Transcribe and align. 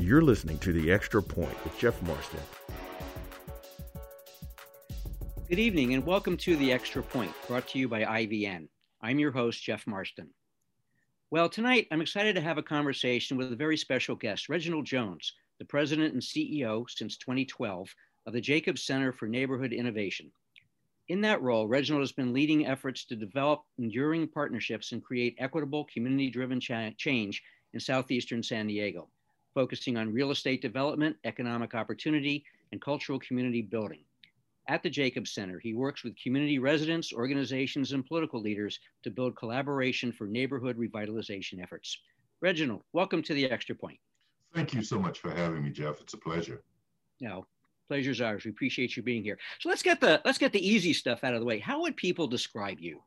You're 0.00 0.22
listening 0.22 0.58
to 0.58 0.72
The 0.72 0.92
Extra 0.92 1.20
Point 1.20 1.64
with 1.64 1.76
Jeff 1.76 2.00
Marston. 2.02 2.38
Good 5.48 5.58
evening 5.58 5.92
and 5.94 6.06
welcome 6.06 6.36
to 6.36 6.54
The 6.54 6.72
Extra 6.72 7.02
Point, 7.02 7.32
brought 7.48 7.66
to 7.70 7.80
you 7.80 7.88
by 7.88 8.04
IVN. 8.04 8.68
I'm 9.02 9.18
your 9.18 9.32
host, 9.32 9.60
Jeff 9.60 9.88
Marston. 9.88 10.28
Well, 11.32 11.48
tonight 11.48 11.88
I'm 11.90 12.00
excited 12.00 12.36
to 12.36 12.40
have 12.40 12.58
a 12.58 12.62
conversation 12.62 13.36
with 13.36 13.52
a 13.52 13.56
very 13.56 13.76
special 13.76 14.14
guest, 14.14 14.48
Reginald 14.48 14.86
Jones, 14.86 15.32
the 15.58 15.64
president 15.64 16.12
and 16.12 16.22
CEO 16.22 16.88
since 16.88 17.16
2012 17.16 17.92
of 18.26 18.32
the 18.32 18.40
Jacobs 18.40 18.84
Center 18.84 19.12
for 19.12 19.26
Neighborhood 19.26 19.72
Innovation. 19.72 20.30
In 21.08 21.20
that 21.22 21.42
role, 21.42 21.66
Reginald 21.66 22.02
has 22.02 22.12
been 22.12 22.32
leading 22.32 22.68
efforts 22.68 23.04
to 23.06 23.16
develop 23.16 23.62
enduring 23.78 24.28
partnerships 24.28 24.92
and 24.92 25.02
create 25.02 25.34
equitable, 25.38 25.88
community 25.92 26.30
driven 26.30 26.60
cha- 26.60 26.90
change 26.96 27.42
in 27.74 27.80
southeastern 27.80 28.44
San 28.44 28.68
Diego, 28.68 29.08
focusing 29.58 29.96
on 29.96 30.12
real 30.12 30.30
estate 30.30 30.62
development, 30.62 31.16
economic 31.24 31.74
opportunity, 31.74 32.44
and 32.70 32.80
cultural 32.80 33.18
community 33.18 33.60
building. 33.60 34.04
At 34.68 34.84
the 34.84 34.88
Jacobs 34.88 35.32
Center, 35.32 35.58
he 35.58 35.74
works 35.74 36.04
with 36.04 36.14
community 36.22 36.60
residents, 36.60 37.12
organizations, 37.12 37.90
and 37.90 38.06
political 38.06 38.40
leaders 38.40 38.78
to 39.02 39.10
build 39.10 39.36
collaboration 39.36 40.12
for 40.12 40.28
neighborhood 40.28 40.78
revitalization 40.78 41.60
efforts. 41.60 41.98
Reginald, 42.40 42.82
welcome 42.92 43.20
to 43.20 43.34
the 43.34 43.50
Extra 43.50 43.74
Point. 43.74 43.98
Thank 44.54 44.74
you 44.74 44.82
so 44.84 44.96
much 44.96 45.18
for 45.18 45.32
having 45.32 45.64
me, 45.64 45.70
Jeff. 45.70 46.00
It's 46.00 46.14
a 46.14 46.18
pleasure. 46.18 46.62
No, 47.20 47.44
pleasure's 47.88 48.20
ours. 48.20 48.44
We 48.44 48.52
appreciate 48.52 48.96
you 48.96 49.02
being 49.02 49.24
here. 49.24 49.40
So 49.58 49.68
let's 49.68 49.82
get 49.82 50.00
the 50.00 50.22
let's 50.24 50.38
get 50.38 50.52
the 50.52 50.64
easy 50.64 50.92
stuff 50.92 51.24
out 51.24 51.34
of 51.34 51.40
the 51.40 51.46
way. 51.46 51.58
How 51.58 51.80
would 51.80 51.96
people 51.96 52.28
describe 52.28 52.78
you? 52.78 53.00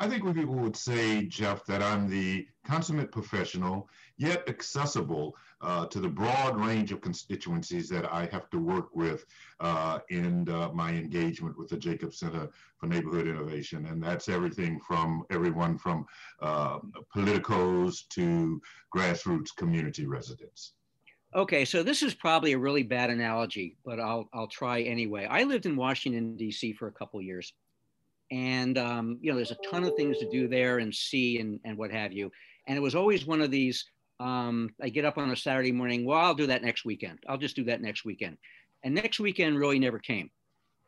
I 0.00 0.08
think 0.08 0.22
when 0.22 0.34
people 0.34 0.54
would 0.54 0.76
say, 0.76 1.24
Jeff, 1.24 1.64
that 1.66 1.82
I'm 1.82 2.08
the 2.08 2.46
consummate 2.64 3.10
professional, 3.10 3.88
yet 4.16 4.48
accessible 4.48 5.36
uh, 5.60 5.86
to 5.86 5.98
the 5.98 6.08
broad 6.08 6.56
range 6.56 6.92
of 6.92 7.00
constituencies 7.00 7.88
that 7.88 8.12
I 8.12 8.26
have 8.26 8.48
to 8.50 8.60
work 8.60 8.94
with 8.94 9.24
uh, 9.58 9.98
in 10.10 10.48
uh, 10.48 10.70
my 10.72 10.90
engagement 10.90 11.58
with 11.58 11.68
the 11.68 11.76
Jacobs 11.76 12.18
Center 12.20 12.48
for 12.76 12.86
Neighborhood 12.86 13.26
Innovation. 13.26 13.86
And 13.86 14.00
that's 14.00 14.28
everything 14.28 14.78
from 14.86 15.24
everyone 15.30 15.76
from 15.78 16.06
uh, 16.40 16.78
politicos 17.14 18.06
to 18.10 18.62
grassroots 18.94 19.54
community 19.56 20.06
residents. 20.06 20.74
Okay, 21.34 21.64
so 21.64 21.82
this 21.82 22.02
is 22.02 22.14
probably 22.14 22.52
a 22.52 22.58
really 22.58 22.82
bad 22.82 23.10
analogy, 23.10 23.76
but 23.84 24.00
I'll 24.00 24.30
I'll 24.32 24.46
try 24.46 24.80
anyway. 24.80 25.26
I 25.26 25.42
lived 25.42 25.66
in 25.66 25.76
Washington 25.76 26.36
D.C. 26.36 26.72
for 26.72 26.88
a 26.88 26.92
couple 26.92 27.20
years, 27.20 27.52
and 28.30 28.78
um, 28.78 29.18
you 29.20 29.30
know, 29.30 29.36
there's 29.36 29.50
a 29.50 29.58
ton 29.70 29.84
of 29.84 29.94
things 29.94 30.18
to 30.18 30.28
do 30.30 30.48
there 30.48 30.78
and 30.78 30.94
see 30.94 31.40
and 31.40 31.60
and 31.64 31.76
what 31.76 31.90
have 31.90 32.12
you. 32.12 32.30
And 32.66 32.76
it 32.76 32.80
was 32.80 32.94
always 32.94 33.26
one 33.26 33.40
of 33.40 33.50
these. 33.50 33.84
Um, 34.20 34.70
I 34.82 34.88
get 34.88 35.04
up 35.04 35.16
on 35.16 35.30
a 35.30 35.36
Saturday 35.36 35.72
morning. 35.72 36.04
Well, 36.04 36.18
I'll 36.18 36.34
do 36.34 36.46
that 36.48 36.62
next 36.62 36.84
weekend. 36.84 37.20
I'll 37.28 37.38
just 37.38 37.56
do 37.56 37.64
that 37.64 37.80
next 37.80 38.04
weekend. 38.04 38.36
And 38.82 38.94
next 38.94 39.20
weekend 39.20 39.58
really 39.58 39.78
never 39.78 39.98
came. 39.98 40.30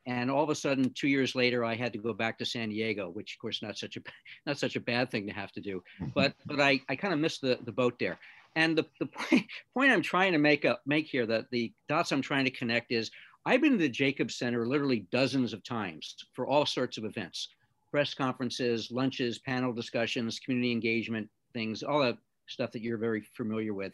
And 0.07 0.31
all 0.31 0.43
of 0.43 0.51
a 0.51 0.55
sudden, 0.55 0.93
two 0.95 1.09
years 1.09 1.35
later, 1.35 1.65
I 1.65 1.77
had 1.77 1.93
to 1.93 1.99
go 1.99 2.13
back 2.13 2.39
to 2.39 2.45
San 2.45 2.71
Diego, 2.71 3.11
which 3.11 3.35
of 3.35 3.41
course 3.41 3.63
not 3.63 3.79
such 3.79 3.97
a 3.97 4.01
not 4.47 4.59
such 4.59 4.77
a 4.77 4.81
bad 4.81 5.11
thing 5.11 5.27
to 5.27 5.33
have 5.33 5.53
to 5.53 5.61
do. 5.61 5.83
But 6.15 6.35
but 6.47 6.61
I, 6.61 6.81
I 6.89 6.97
kind 6.97 7.15
of 7.15 7.21
missed 7.21 7.41
the, 7.41 7.59
the 7.65 7.73
boat 7.73 7.99
there. 7.99 8.19
And 8.57 8.77
the, 8.77 8.85
the 8.99 9.07
point, 9.07 9.47
point 9.75 9.93
I'm 9.93 10.03
trying 10.03 10.33
to 10.33 10.39
make 10.39 10.65
up 10.65 10.83
make 10.87 11.07
here 11.07 11.27
that 11.27 11.51
the 11.51 11.73
dots 11.89 12.13
I'm 12.13 12.23
trying 12.23 12.45
to 12.45 12.51
connect 12.51 12.93
is 12.93 13.11
I've 13.47 13.63
been 13.63 13.73
to 13.73 13.79
the 13.79 13.89
Jacobs 13.89 14.37
Center 14.37 14.67
literally 14.67 15.07
dozens 15.11 15.53
of 15.53 15.65
times 15.65 16.15
for 16.35 16.47
all 16.47 16.67
sorts 16.67 16.99
of 16.99 17.05
events, 17.05 17.49
press 17.91 18.13
conferences, 18.13 18.91
lunches, 18.91 19.39
panel 19.39 19.73
discussions, 19.73 20.39
community 20.39 20.73
engagement 20.73 21.29
things, 21.55 21.83
all 21.83 22.01
that 22.01 22.19
stuff 22.47 22.71
that 22.73 22.83
you're 22.83 22.99
very 22.99 23.23
familiar 23.37 23.75
with. 23.75 23.93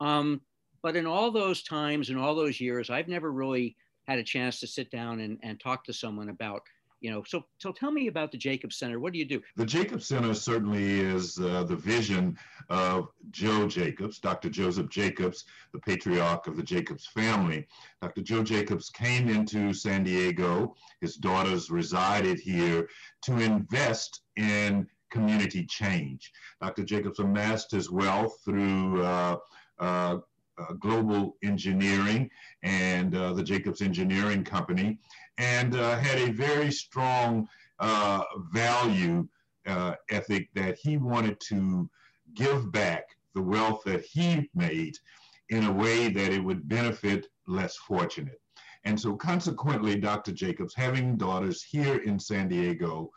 Um, 0.00 0.40
but 0.82 0.96
in 0.96 1.06
all 1.06 1.30
those 1.30 1.62
times 1.62 2.10
and 2.10 2.18
all 2.18 2.34
those 2.34 2.60
years, 2.60 2.90
I've 2.90 3.08
never 3.08 3.32
really 3.32 3.76
had 4.06 4.18
a 4.18 4.24
chance 4.24 4.60
to 4.60 4.66
sit 4.66 4.90
down 4.90 5.20
and, 5.20 5.38
and 5.42 5.58
talk 5.58 5.84
to 5.84 5.92
someone 5.92 6.28
about 6.28 6.62
you 7.02 7.10
know 7.10 7.22
so 7.26 7.44
so 7.58 7.72
tell 7.72 7.90
me 7.90 8.06
about 8.06 8.30
the 8.30 8.38
jacobs 8.38 8.76
center. 8.76 9.00
What 9.00 9.12
do 9.12 9.18
you 9.18 9.24
do? 9.24 9.42
The 9.56 9.66
jacobs 9.66 10.06
center 10.06 10.32
certainly 10.32 11.00
is 11.00 11.38
uh, 11.38 11.64
the 11.64 11.76
vision 11.76 12.38
of 12.70 13.08
joe 13.30 13.66
jacobs 13.66 14.20
dr 14.20 14.48
joseph 14.48 14.88
jacobs 14.88 15.44
the 15.72 15.80
patriarch 15.80 16.46
of 16.46 16.56
the 16.56 16.62
jacobs 16.62 17.06
family. 17.06 17.66
Dr 18.00 18.22
joe 18.22 18.44
jacobs 18.44 18.88
came 18.88 19.28
into 19.28 19.74
san 19.74 20.04
diego. 20.04 20.74
His 21.00 21.16
daughters 21.16 21.70
resided 21.70 22.38
here 22.38 22.88
to 23.24 23.38
invest 23.38 24.22
in 24.36 24.86
community 25.10 25.66
change. 25.66 26.32
Dr 26.62 26.84
jacobs 26.84 27.18
amassed 27.18 27.72
his 27.72 27.90
wealth 27.90 28.38
through 28.44 29.02
uh, 29.02 29.36
uh, 29.80 30.18
uh, 30.58 30.72
global 30.74 31.36
engineering 31.42 32.30
and 32.62 33.14
uh, 33.16 33.32
the 33.32 33.42
Jacobs 33.42 33.80
Engineering 33.80 34.44
Company, 34.44 34.98
and 35.38 35.76
uh, 35.76 35.98
had 35.98 36.18
a 36.18 36.32
very 36.32 36.70
strong 36.70 37.48
uh, 37.78 38.22
value 38.52 39.26
uh, 39.66 39.94
ethic 40.10 40.48
that 40.54 40.76
he 40.80 40.96
wanted 40.96 41.38
to 41.40 41.88
give 42.34 42.70
back 42.72 43.04
the 43.34 43.42
wealth 43.42 43.82
that 43.84 44.02
he 44.02 44.48
made 44.54 44.96
in 45.48 45.64
a 45.64 45.72
way 45.72 46.08
that 46.08 46.32
it 46.32 46.42
would 46.42 46.68
benefit 46.68 47.26
less 47.46 47.76
fortunate. 47.76 48.40
And 48.84 48.98
so, 48.98 49.14
consequently, 49.14 49.96
Dr. 49.96 50.32
Jacobs, 50.32 50.74
having 50.74 51.16
daughters 51.16 51.62
here 51.62 51.98
in 51.98 52.18
San 52.18 52.48
Diego, 52.48 53.10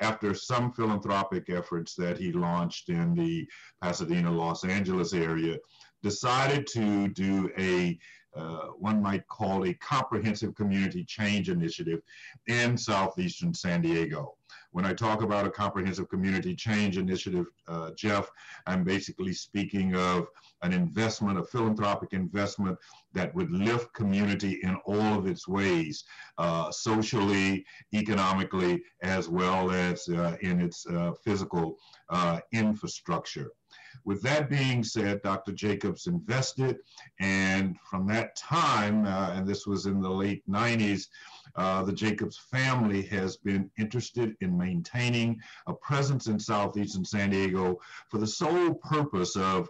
after 0.00 0.34
some 0.34 0.72
philanthropic 0.72 1.48
efforts 1.48 1.94
that 1.94 2.18
he 2.18 2.32
launched 2.32 2.88
in 2.88 3.14
the 3.14 3.48
Pasadena, 3.80 4.30
Los 4.30 4.64
Angeles 4.64 5.12
area, 5.12 5.58
decided 6.02 6.66
to 6.68 7.06
do 7.08 7.50
a 7.56 7.96
uh, 8.34 8.68
one 8.78 9.02
might 9.02 9.26
call 9.28 9.64
a 9.64 9.74
comprehensive 9.74 10.54
community 10.54 11.04
change 11.04 11.48
initiative 11.48 12.00
in 12.46 12.76
southeastern 12.76 13.52
San 13.52 13.82
Diego. 13.82 14.34
When 14.70 14.86
I 14.86 14.94
talk 14.94 15.22
about 15.22 15.46
a 15.46 15.50
comprehensive 15.50 16.08
community 16.08 16.54
change 16.54 16.96
initiative, 16.96 17.46
uh, 17.68 17.90
Jeff, 17.96 18.30
I'm 18.66 18.84
basically 18.84 19.34
speaking 19.34 19.94
of 19.94 20.28
an 20.62 20.72
investment, 20.72 21.38
a 21.38 21.44
philanthropic 21.44 22.12
investment 22.12 22.78
that 23.12 23.34
would 23.34 23.50
lift 23.50 23.92
community 23.92 24.60
in 24.62 24.76
all 24.86 25.18
of 25.18 25.26
its 25.26 25.46
ways, 25.46 26.04
uh, 26.38 26.70
socially, 26.70 27.64
economically, 27.94 28.82
as 29.02 29.28
well 29.28 29.70
as 29.70 30.08
uh, 30.08 30.36
in 30.40 30.60
its 30.60 30.86
uh, 30.86 31.12
physical 31.22 31.76
uh, 32.08 32.40
infrastructure. 32.52 33.50
With 34.04 34.22
that 34.22 34.48
being 34.50 34.82
said, 34.82 35.22
Dr. 35.22 35.52
Jacobs 35.52 36.06
invested, 36.06 36.78
and 37.20 37.76
from 37.80 38.06
that 38.08 38.36
time, 38.36 39.06
uh, 39.06 39.32
and 39.34 39.46
this 39.46 39.66
was 39.66 39.86
in 39.86 40.00
the 40.00 40.10
late 40.10 40.42
90s, 40.48 41.08
uh, 41.56 41.82
the 41.82 41.92
Jacobs 41.92 42.38
family 42.50 43.02
has 43.02 43.36
been 43.36 43.70
interested 43.78 44.34
in 44.40 44.56
maintaining 44.56 45.38
a 45.66 45.74
presence 45.74 46.26
in 46.26 46.38
Southeastern 46.38 47.04
San 47.04 47.30
Diego 47.30 47.78
for 48.10 48.18
the 48.18 48.26
sole 48.26 48.74
purpose 48.74 49.36
of 49.36 49.68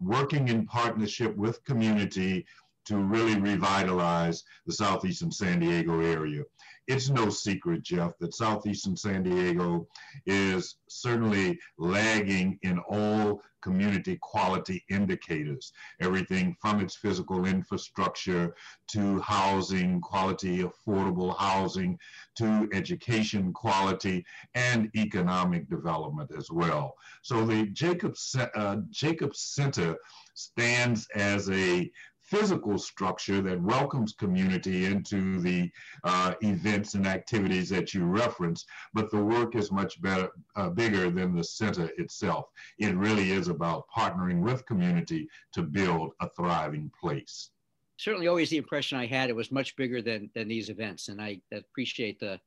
working 0.00 0.48
in 0.48 0.66
partnership 0.66 1.34
with 1.36 1.64
community 1.64 2.44
to 2.86 2.98
really 2.98 3.38
revitalize 3.38 4.42
the 4.66 4.72
southeastern 4.72 5.30
San 5.30 5.60
Diego 5.60 6.00
area. 6.00 6.42
It's 6.86 7.10
no 7.10 7.30
secret, 7.30 7.82
Jeff, 7.82 8.12
that 8.20 8.34
southeastern 8.34 8.96
San 8.96 9.24
Diego 9.24 9.88
is 10.24 10.76
certainly 10.88 11.58
lagging 11.78 12.58
in 12.62 12.78
all 12.88 13.42
community 13.60 14.16
quality 14.22 14.84
indicators, 14.88 15.72
everything 16.00 16.54
from 16.60 16.80
its 16.80 16.94
physical 16.94 17.44
infrastructure 17.46 18.54
to 18.92 19.20
housing, 19.20 20.00
quality, 20.00 20.62
affordable 20.62 21.36
housing, 21.36 21.98
to 22.36 22.68
education 22.72 23.52
quality 23.52 24.24
and 24.54 24.88
economic 24.94 25.68
development 25.68 26.30
as 26.38 26.48
well. 26.52 26.94
So 27.22 27.44
the 27.44 27.66
Jacobs, 27.70 28.36
uh, 28.54 28.76
Jacobs 28.90 29.40
Center 29.40 29.96
stands 30.34 31.08
as 31.16 31.50
a 31.50 31.90
physical 32.26 32.76
structure 32.78 33.40
that 33.40 33.60
welcomes 33.60 34.12
community 34.12 34.86
into 34.86 35.40
the 35.40 35.70
uh, 36.04 36.34
events 36.42 36.94
and 36.94 37.06
activities 37.06 37.68
that 37.68 37.94
you 37.94 38.04
reference, 38.04 38.66
but 38.94 39.10
the 39.10 39.22
work 39.22 39.54
is 39.54 39.70
much 39.70 40.00
better, 40.02 40.30
uh, 40.56 40.68
bigger 40.68 41.10
than 41.10 41.34
the 41.34 41.44
center 41.44 41.90
itself. 41.98 42.46
It 42.78 42.96
really 42.96 43.30
is 43.30 43.48
about 43.48 43.84
partnering 43.96 44.40
with 44.40 44.66
community 44.66 45.28
to 45.52 45.62
build 45.62 46.12
a 46.20 46.28
thriving 46.30 46.90
place. 47.00 47.50
Certainly, 47.98 48.26
always 48.26 48.50
the 48.50 48.58
impression 48.58 48.98
I 48.98 49.06
had 49.06 49.30
it 49.30 49.36
was 49.36 49.50
much 49.50 49.74
bigger 49.76 50.02
than 50.02 50.30
than 50.34 50.48
these 50.48 50.68
events, 50.68 51.08
and 51.08 51.20
I 51.20 51.40
appreciate 51.52 52.20
the 52.20 52.38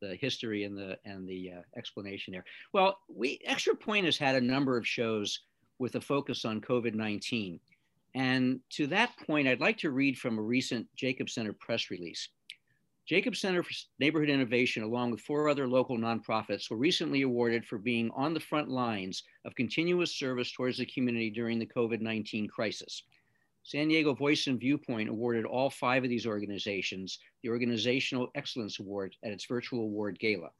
the 0.00 0.16
history 0.16 0.64
and 0.64 0.76
the 0.76 0.98
and 1.04 1.28
the 1.28 1.52
uh, 1.58 1.62
explanation 1.76 2.32
there. 2.32 2.44
Well, 2.72 2.98
we 3.08 3.40
Extra 3.44 3.76
Point 3.76 4.06
has 4.06 4.18
had 4.18 4.34
a 4.34 4.40
number 4.40 4.76
of 4.76 4.86
shows 4.86 5.40
with 5.78 5.94
a 5.94 6.00
focus 6.00 6.44
on 6.44 6.60
COVID 6.60 6.94
nineteen. 6.94 7.60
And 8.14 8.60
to 8.70 8.86
that 8.88 9.16
point, 9.26 9.48
I'd 9.48 9.60
like 9.60 9.78
to 9.78 9.90
read 9.90 10.18
from 10.18 10.38
a 10.38 10.42
recent 10.42 10.86
Jacob 10.96 11.28
Center 11.28 11.52
press 11.52 11.90
release. 11.90 12.28
Jacob 13.08 13.36
Center 13.36 13.62
for 13.62 13.72
Neighborhood 13.98 14.28
Innovation, 14.28 14.82
along 14.82 15.10
with 15.10 15.22
four 15.22 15.48
other 15.48 15.66
local 15.66 15.96
nonprofits, 15.96 16.70
were 16.70 16.76
recently 16.76 17.22
awarded 17.22 17.64
for 17.64 17.78
being 17.78 18.10
on 18.14 18.34
the 18.34 18.40
front 18.40 18.68
lines 18.68 19.22
of 19.46 19.54
continuous 19.54 20.14
service 20.14 20.52
towards 20.52 20.76
the 20.76 20.84
community 20.84 21.30
during 21.30 21.58
the 21.58 21.66
COVID 21.66 22.02
19 22.02 22.48
crisis. 22.48 23.02
San 23.62 23.88
Diego 23.88 24.14
Voice 24.14 24.46
and 24.46 24.60
Viewpoint 24.60 25.08
awarded 25.08 25.44
all 25.44 25.70
five 25.70 26.04
of 26.04 26.10
these 26.10 26.26
organizations 26.26 27.18
the 27.42 27.48
Organizational 27.48 28.30
Excellence 28.34 28.78
Award 28.78 29.16
at 29.22 29.32
its 29.32 29.46
virtual 29.46 29.84
award 29.84 30.18
gala. 30.18 30.50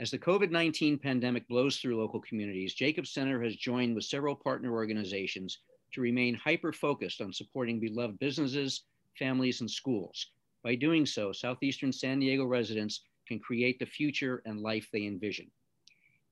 As 0.00 0.10
the 0.10 0.18
COVID 0.18 0.50
19 0.50 0.98
pandemic 0.98 1.46
blows 1.46 1.76
through 1.76 2.00
local 2.00 2.20
communities, 2.20 2.74
Jacob 2.74 3.06
Center 3.06 3.42
has 3.42 3.54
joined 3.54 3.94
with 3.94 4.04
several 4.04 4.34
partner 4.34 4.72
organizations 4.72 5.58
to 5.92 6.00
remain 6.00 6.34
hyper 6.34 6.72
focused 6.72 7.20
on 7.20 7.32
supporting 7.32 7.80
beloved 7.80 8.18
businesses, 8.18 8.82
families, 9.18 9.60
and 9.60 9.70
schools. 9.70 10.26
By 10.62 10.74
doing 10.74 11.06
so, 11.06 11.32
Southeastern 11.32 11.92
San 11.92 12.20
Diego 12.20 12.44
residents 12.44 13.02
can 13.26 13.38
create 13.38 13.78
the 13.78 13.86
future 13.86 14.42
and 14.44 14.60
life 14.60 14.88
they 14.92 15.06
envision. 15.06 15.50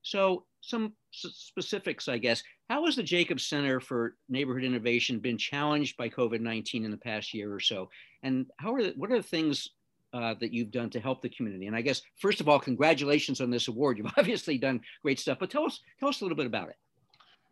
So, 0.01 0.45
some 0.61 0.93
specifics, 1.11 2.07
I 2.07 2.17
guess. 2.17 2.43
How 2.69 2.85
has 2.85 2.95
the 2.95 3.03
Jacobs 3.03 3.45
Center 3.45 3.79
for 3.79 4.15
Neighborhood 4.27 4.63
Innovation 4.63 5.19
been 5.19 5.37
challenged 5.37 5.97
by 5.97 6.09
COVID 6.09 6.41
19 6.41 6.85
in 6.85 6.91
the 6.91 6.97
past 6.97 7.33
year 7.33 7.53
or 7.53 7.59
so? 7.59 7.89
And 8.23 8.45
how 8.57 8.73
are 8.73 8.83
the, 8.83 8.93
what 8.95 9.11
are 9.11 9.17
the 9.17 9.23
things 9.23 9.69
uh, 10.13 10.35
that 10.39 10.53
you've 10.53 10.71
done 10.71 10.89
to 10.91 10.99
help 10.99 11.21
the 11.21 11.29
community? 11.29 11.67
And 11.67 11.75
I 11.75 11.81
guess, 11.81 12.01
first 12.17 12.41
of 12.41 12.49
all, 12.49 12.59
congratulations 12.59 13.41
on 13.41 13.49
this 13.49 13.67
award. 13.67 13.97
You've 13.97 14.13
obviously 14.17 14.57
done 14.57 14.81
great 15.01 15.19
stuff, 15.19 15.37
but 15.39 15.49
tell 15.49 15.65
us, 15.65 15.79
tell 15.99 16.09
us 16.09 16.21
a 16.21 16.23
little 16.23 16.37
bit 16.37 16.47
about 16.47 16.69
it. 16.69 16.75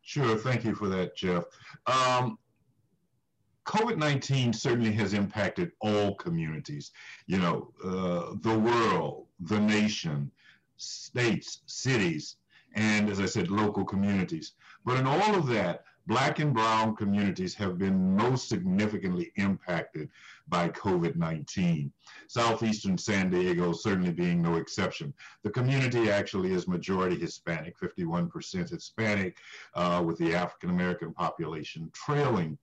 Sure. 0.08 0.38
Thank 0.38 0.64
you 0.64 0.74
for 0.74 0.88
that, 0.88 1.18
Jeff. 1.18 1.44
Um, 1.86 2.40
COVID 3.66 3.98
19 3.98 4.54
certainly 4.54 4.94
has 4.94 5.14
impacted 5.14 5.74
all 5.82 6.16
communities, 6.16 6.92
you 7.26 7.38
know, 7.38 7.74
uh, 7.84 8.34
the 8.40 8.58
world, 8.58 9.28
the 9.42 9.60
nation, 9.60 10.32
states, 10.78 11.60
cities, 11.66 12.38
and 12.74 13.10
as 13.10 13.20
I 13.20 13.26
said, 13.26 13.52
local 13.52 13.84
communities. 13.84 14.54
But 14.86 14.98
in 14.98 15.06
all 15.06 15.36
of 15.36 15.46
that, 15.48 15.84
Black 16.08 16.40
and 16.40 16.54
Brown 16.54 16.96
communities 16.96 17.54
have 17.56 17.78
been 17.78 18.16
most 18.16 18.48
significantly 18.48 19.34
impacted 19.36 20.10
by 20.48 20.70
COVID 20.70 21.18
19. 21.18 21.92
Southeastern 22.30 22.98
San 22.98 23.30
Diego 23.30 23.74
certainly 23.74 24.12
being 24.12 24.42
no 24.42 24.56
exception. 24.56 25.14
The 25.44 25.50
community 25.50 26.10
actually 26.10 26.54
is 26.54 26.66
majority 26.66 27.18
Hispanic, 27.20 27.78
51% 27.78 28.70
Hispanic, 28.70 29.38
uh, 29.74 30.02
with 30.06 30.18
the 30.18 30.34
African 30.34 30.70
American 30.70 31.14
population 31.14 31.92
trailing. 31.94 32.58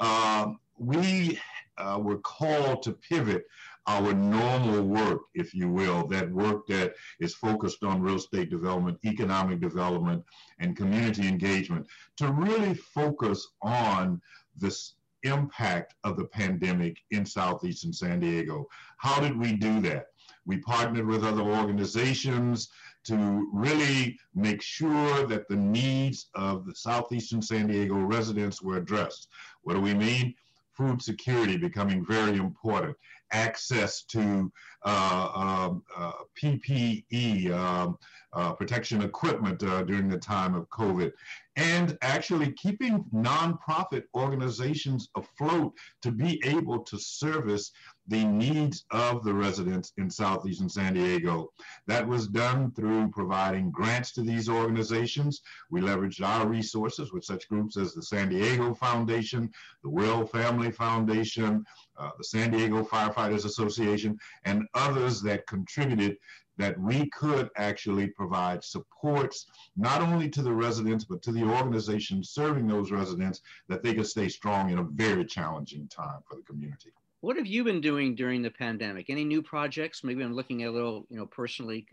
Uh, 0.00 0.52
we 0.76 1.38
uh, 1.76 2.00
were 2.02 2.18
called 2.18 2.82
to 2.82 2.92
pivot 2.92 3.44
our 3.88 4.12
normal 4.12 4.82
work, 4.82 5.22
if 5.34 5.54
you 5.54 5.68
will, 5.68 6.06
that 6.06 6.30
work 6.30 6.66
that 6.68 6.92
is 7.20 7.34
focused 7.34 7.82
on 7.82 8.02
real 8.02 8.16
estate 8.16 8.50
development, 8.50 8.98
economic 9.04 9.60
development, 9.60 10.22
and 10.60 10.76
community 10.76 11.26
engagement, 11.26 11.86
to 12.18 12.30
really 12.30 12.74
focus 12.74 13.48
on 13.62 14.20
this 14.56 14.94
impact 15.22 15.94
of 16.04 16.16
the 16.16 16.26
pandemic 16.26 16.98
in 17.10 17.24
Southeastern 17.24 17.92
San 17.92 18.20
Diego. 18.20 18.66
How 18.98 19.20
did 19.20 19.36
we 19.36 19.54
do 19.54 19.80
that? 19.80 20.08
We 20.44 20.58
partnered 20.58 21.06
with 21.06 21.24
other 21.24 21.42
organizations 21.42 22.68
to 23.04 23.48
really 23.52 24.18
make 24.34 24.60
sure 24.60 25.26
that 25.26 25.48
the 25.48 25.56
needs 25.56 26.28
of 26.34 26.66
the 26.66 26.74
Southeastern 26.74 27.40
San 27.40 27.68
Diego 27.68 27.94
residents 27.94 28.60
were 28.60 28.76
addressed. 28.76 29.28
What 29.62 29.74
do 29.74 29.80
we 29.80 29.94
mean? 29.94 30.34
Food 30.78 31.02
security 31.02 31.56
becoming 31.56 32.06
very 32.06 32.38
important. 32.38 32.96
Access 33.32 34.04
to 34.04 34.50
uh, 34.84 35.28
um, 35.34 35.82
uh, 35.94 36.12
PPE, 36.40 37.50
um, 37.50 37.98
uh, 38.32 38.52
protection 38.52 39.02
equipment 39.02 39.62
uh, 39.64 39.82
during 39.82 40.08
the 40.08 40.18
time 40.18 40.54
of 40.54 40.68
COVID, 40.70 41.10
and 41.56 41.98
actually 42.00 42.52
keeping 42.52 43.04
nonprofit 43.12 44.04
organizations 44.14 45.08
afloat 45.16 45.72
to 46.02 46.12
be 46.12 46.40
able 46.44 46.78
to 46.84 46.96
service 46.96 47.72
the 48.08 48.24
needs 48.24 48.86
of 48.90 49.22
the 49.22 49.32
residents 49.32 49.92
in 49.98 50.10
Southeastern 50.10 50.68
San 50.68 50.94
Diego. 50.94 51.52
That 51.86 52.06
was 52.06 52.26
done 52.26 52.72
through 52.72 53.10
providing 53.10 53.70
grants 53.70 54.12
to 54.12 54.22
these 54.22 54.48
organizations. 54.48 55.42
We 55.70 55.82
leveraged 55.82 56.26
our 56.26 56.48
resources 56.48 57.12
with 57.12 57.24
such 57.24 57.48
groups 57.48 57.76
as 57.76 57.92
the 57.92 58.02
San 58.02 58.30
Diego 58.30 58.74
Foundation, 58.74 59.50
the 59.82 59.90
Will 59.90 60.26
Family 60.26 60.70
Foundation, 60.70 61.64
uh, 61.98 62.10
the 62.16 62.24
San 62.24 62.50
Diego 62.50 62.82
Firefighters 62.82 63.44
Association, 63.44 64.18
and 64.44 64.66
others 64.74 65.20
that 65.22 65.46
contributed 65.46 66.16
that 66.56 66.78
we 66.80 67.08
could 67.10 67.50
actually 67.56 68.08
provide 68.08 68.64
supports 68.64 69.46
not 69.76 70.02
only 70.02 70.28
to 70.28 70.42
the 70.42 70.52
residents 70.52 71.04
but 71.04 71.22
to 71.22 71.30
the 71.30 71.44
organizations 71.44 72.30
serving 72.30 72.66
those 72.66 72.90
residents 72.90 73.42
that 73.68 73.82
they 73.82 73.94
could 73.94 74.06
stay 74.06 74.28
strong 74.28 74.70
in 74.70 74.78
a 74.78 74.82
very 74.82 75.24
challenging 75.24 75.86
time 75.88 76.20
for 76.28 76.34
the 76.34 76.42
community. 76.42 76.90
What 77.20 77.36
have 77.36 77.46
you 77.46 77.64
been 77.64 77.80
doing 77.80 78.14
during 78.14 78.42
the 78.42 78.50
pandemic? 78.50 79.10
Any 79.10 79.24
new 79.24 79.42
projects? 79.42 80.04
Maybe 80.04 80.22
I'm 80.22 80.34
looking 80.34 80.62
at 80.62 80.68
a 80.68 80.70
little, 80.70 81.04
you 81.10 81.16
know, 81.16 81.26
personally 81.26 81.86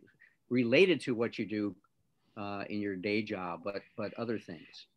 related 0.50 1.02
to 1.02 1.16
what 1.16 1.40
you 1.40 1.46
do 1.46 1.76
uh, 2.38 2.64
in 2.70 2.80
your 2.80 2.96
day 2.96 3.24
job, 3.24 3.62
but 3.64 3.82
but 3.98 4.14
other 4.16 4.38
things. 4.38 4.88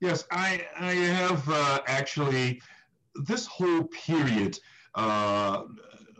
Yes, 0.00 0.24
I 0.32 0.66
I 0.78 0.92
have 0.92 1.48
uh, 1.48 1.80
actually 1.86 2.60
this 3.14 3.46
whole 3.46 3.84
period, 3.84 4.58
uh, 4.96 5.64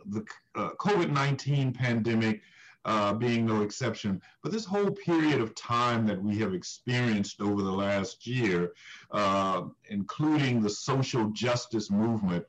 the 0.06 0.24
uh, 0.54 0.70
COVID 0.78 1.10
19 1.10 1.72
pandemic 1.72 2.42
uh, 2.84 3.12
being 3.12 3.44
no 3.44 3.62
exception, 3.62 4.22
but 4.44 4.52
this 4.52 4.64
whole 4.64 4.92
period 4.92 5.40
of 5.40 5.56
time 5.56 6.06
that 6.06 6.22
we 6.22 6.38
have 6.38 6.54
experienced 6.54 7.40
over 7.40 7.62
the 7.62 7.72
last 7.72 8.28
year, 8.28 8.74
uh, 9.10 9.62
including 9.90 10.62
the 10.62 10.70
social 10.70 11.28
justice 11.30 11.90
movement, 11.90 12.44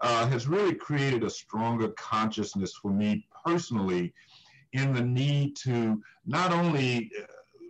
uh, 0.00 0.26
has 0.28 0.46
really 0.46 0.74
created 0.74 1.24
a 1.24 1.30
stronger 1.30 1.88
consciousness 1.90 2.74
for 2.74 2.90
me 2.90 3.26
personally 3.44 4.12
in 4.72 4.92
the 4.92 5.02
need 5.02 5.56
to 5.56 6.02
not 6.26 6.52
only 6.52 7.10
uh, 7.18 7.24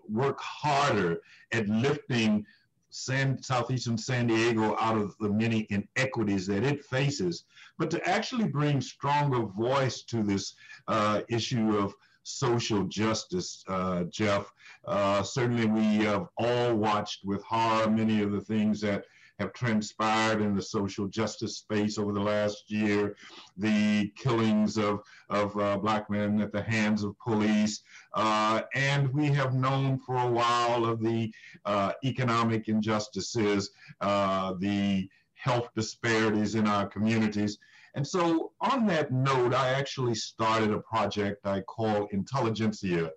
work 0.09 0.41
harder 0.41 1.21
at 1.53 1.69
lifting 1.69 2.45
San, 2.91 3.43
southeastern 3.43 3.99
San 3.99 4.27
Diego 4.27 4.77
out 4.81 4.97
of 4.97 5.17
the 5.19 5.29
many 5.29 5.67
inequities 5.71 6.47
that 6.47 6.65
it 6.65 6.85
faces, 6.85 7.45
but 7.79 7.91
to 7.91 8.09
actually 8.09 8.49
bring 8.49 8.81
stronger 8.81 9.43
voice 9.43 10.03
to 10.05 10.23
this 10.23 10.55
uh, 10.89 11.21
issue 11.29 11.77
of 11.77 11.95
social 12.23 12.85
justice, 12.85 13.65
uh, 13.69 14.05
Jeff. 14.05 14.53
Uh, 14.87 15.23
certainly, 15.23 15.67
we 15.67 16.05
have 16.05 16.29
all 16.39 16.75
watched 16.75 17.25
with 17.25 17.43
horror 17.45 17.91
many 17.91 18.23
of 18.23 18.33
the 18.33 18.41
things 18.41 18.81
that 18.81 19.05
have 19.39 19.53
transpired 19.53 20.41
in 20.41 20.55
the 20.55 20.63
social 20.63 21.07
justice 21.07 21.59
space 21.59 21.99
over 21.99 22.13
the 22.13 22.21
last 22.21 22.65
year, 22.71 23.17
the 23.57 24.11
killings 24.17 24.77
of, 24.79 25.01
of 25.29 25.57
uh, 25.59 25.77
black 25.77 26.09
men 26.09 26.41
at 26.41 26.53
the 26.53 26.63
hands 26.63 27.03
of 27.05 27.19
police. 27.19 27.83
Uh, 28.15 28.63
and 28.75 29.13
we 29.13 29.27
have 29.27 29.55
known 29.55 29.99
for 29.99 30.17
a 30.17 30.31
while 30.31 30.85
of 30.85 31.01
the 31.01 31.33
uh, 31.65 31.93
economic 32.05 32.69
injustices, 32.69 33.71
uh, 34.01 34.55
the 34.59 35.09
health 35.35 35.69
disparities 35.77 36.55
in 36.55 36.67
our 36.67 36.87
communities. 36.87 37.59
And 37.95 38.07
so, 38.07 38.53
on 38.61 38.87
that 38.89 39.11
note, 39.11 39.55
I 39.55 39.71
actually 39.71 40.15
started 40.15 40.71
a 40.71 40.81
project 40.81 41.47
I 41.47 41.63
call 41.63 42.09
Intelligentsia 42.13 43.11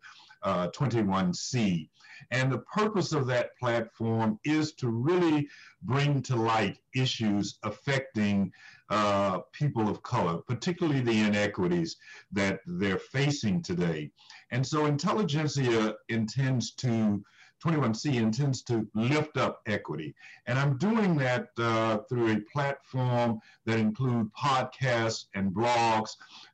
uh, 0.44 0.70
21C. 0.70 1.90
And 2.32 2.52
the 2.52 2.60
purpose 2.60 3.14
of 3.14 3.28
that 3.28 3.58
platform 3.58 4.40
is 4.44 4.74
to 4.74 4.90
really 4.90 5.48
bring 5.84 6.22
to 6.24 6.36
light 6.36 6.78
issues 6.96 7.60
affecting 7.64 8.52
uh, 8.90 9.40
people 9.52 9.88
of 9.88 10.02
color, 10.04 10.38
particularly 10.38 11.02
the 11.02 11.20
inequities 11.20 11.98
that 12.32 12.60
they're 12.66 13.00
facing 13.00 13.62
today. 13.62 14.12
And 14.52 14.66
so 14.66 14.86
Intelligentsia 14.86 15.96
intends 16.10 16.72
to 16.76 17.24
21C 17.64 18.16
intends 18.16 18.62
to 18.64 18.88
lift 18.94 19.38
up 19.38 19.62
equity. 19.66 20.16
And 20.48 20.58
I'm 20.58 20.78
doing 20.78 21.18
that 21.18 21.50
uh, 21.58 22.00
through 22.10 22.32
a 22.32 22.40
platform 22.52 23.40
that 23.66 23.80
include 23.80 24.32
podcasts 24.34 25.26
and 25.36 25.52
blogs, 25.52 26.12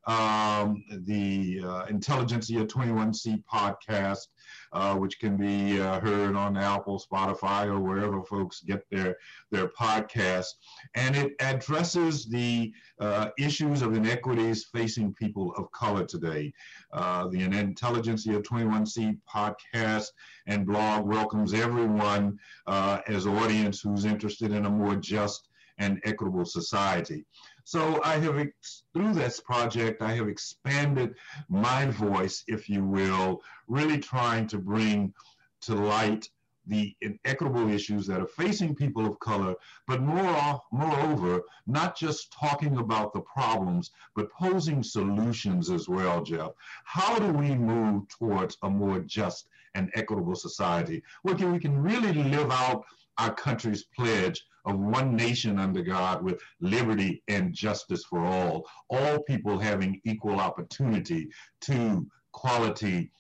um, 0.08 0.84
the 0.90 1.62
uh, 1.64 1.86
Intelligentsia 1.86 2.66
21C 2.66 3.44
podcast, 3.44 4.28
uh, 4.74 4.96
which 4.96 5.20
can 5.20 5.38
be 5.38 5.80
uh, 5.80 6.00
heard 6.00 6.36
on 6.36 6.58
Apple, 6.58 7.00
Spotify, 7.00 7.66
or 7.66 7.80
wherever 7.80 8.24
folks 8.24 8.62
get 8.62 8.84
their, 8.90 9.16
their 9.52 9.68
podcasts. 9.68 10.54
And 10.96 11.16
it 11.16 11.34
addresses 11.40 12.26
the 12.26 12.74
uh, 13.00 13.30
issues 13.38 13.82
of 13.82 13.94
inequities 13.94 14.66
facing 14.66 15.14
people 15.14 15.54
of 15.58 15.72
color 15.72 16.06
today. 16.06 16.54
Uh, 16.94 17.28
the 17.28 17.42
Intelligentsia 17.42 18.42
21C 18.42 19.18
podcast 19.34 20.08
and 20.48 20.66
blog 20.66 21.08
welcomes 21.08 21.54
everyone 21.54 22.38
uh, 22.68 23.00
as 23.08 23.28
audience 23.28 23.82
who's 23.82 24.06
interested 24.06 24.52
in 24.52 24.66
a 24.66 24.70
more 24.70 24.96
just 24.96 25.50
and 25.78 26.00
equitable 26.06 26.46
society. 26.46 27.26
So 27.68 28.00
I 28.04 28.20
have, 28.20 28.48
through 28.94 29.14
this 29.16 29.40
project, 29.40 30.04
I 30.04 30.14
have 30.14 30.28
expanded 30.28 31.16
my 31.50 31.88
voice, 31.88 32.44
if 32.48 32.70
you 32.70 32.86
will, 32.86 33.42
really 33.68 33.98
trying 33.98 34.46
to 34.48 34.60
bring 34.60 35.16
to 35.62 35.74
light 35.74 36.30
the 36.68 36.96
inequitable 37.02 37.68
issues 37.70 38.06
that 38.06 38.22
are 38.22 38.28
facing 38.28 38.76
people 38.76 39.06
of 39.08 39.20
color, 39.20 39.56
but 39.88 40.02
more, 40.02 40.62
moreover, 40.72 41.42
not 41.66 41.98
just 41.98 42.32
talking 42.32 42.78
about 42.78 43.14
the 43.14 43.22
problems, 43.22 43.92
but 44.16 44.32
posing 44.32 44.84
solutions 44.84 45.72
as 45.72 45.90
well, 45.90 46.24
Jeff. 46.24 46.52
How 46.84 47.18
do 47.18 47.32
we 47.32 47.56
move 47.56 48.08
towards 48.10 48.58
a 48.62 48.70
more 48.70 49.00
just 49.00 49.48
and 49.74 49.90
equitable 49.96 50.36
society 50.36 51.02
where 51.24 51.36
we 51.36 51.60
can 51.60 51.82
really 51.82 52.14
live 52.14 52.52
out 52.52 52.86
our 53.18 53.34
country's 53.34 53.86
pledge 53.86 54.46
of 54.66 54.80
one 54.80 55.16
nation 55.16 55.60
under 55.60 55.82
God 55.82 56.24
with 56.24 56.42
liberty 56.60 57.24
and 57.28 57.54
justice 57.54 58.04
for 58.06 58.20
all, 58.26 58.68
all 58.90 59.20
people 59.24 59.60
having 59.60 60.02
equal 60.06 60.40
opportunity 60.40 61.30
to 61.62 62.06
quality 62.32 63.12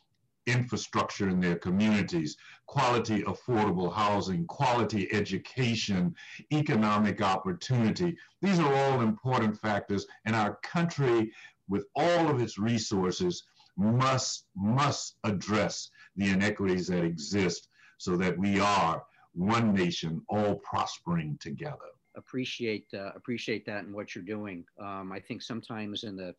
infrastructure 0.48 1.30
in 1.30 1.40
their 1.40 1.56
communities, 1.56 2.38
quality 2.68 3.24
affordable 3.24 3.92
housing, 3.92 4.46
quality 4.46 5.12
education, 5.12 6.14
economic 6.54 7.22
opportunity. 7.22 8.16
These 8.42 8.60
are 8.60 8.74
all 8.74 9.02
important 9.02 9.60
factors, 9.60 10.06
and 10.26 10.36
our 10.36 10.60
country, 10.64 11.32
with 11.68 11.86
all 11.96 12.30
of 12.30 12.42
its 12.42 12.58
resources, 12.58 13.44
must 13.78 14.46
must 14.56 15.18
address 15.24 15.90
the 16.16 16.30
inequities 16.30 16.88
that 16.88 17.04
exist 17.04 17.68
so 17.98 18.16
that 18.18 18.38
we 18.38 18.60
are 18.60 19.04
one 19.36 19.74
nation, 19.74 20.22
all 20.30 20.56
prospering 20.56 21.38
together. 21.40 21.92
Appreciate 22.16 22.88
uh, 22.94 23.12
appreciate 23.16 23.66
that 23.66 23.84
and 23.84 23.94
what 23.94 24.16
you're 24.16 24.24
doing. 24.24 24.66
Um, 24.80 25.12
I 25.12 25.20
think 25.20 25.42
sometimes 25.42 26.04
in 26.04 26.16
the 26.16 26.34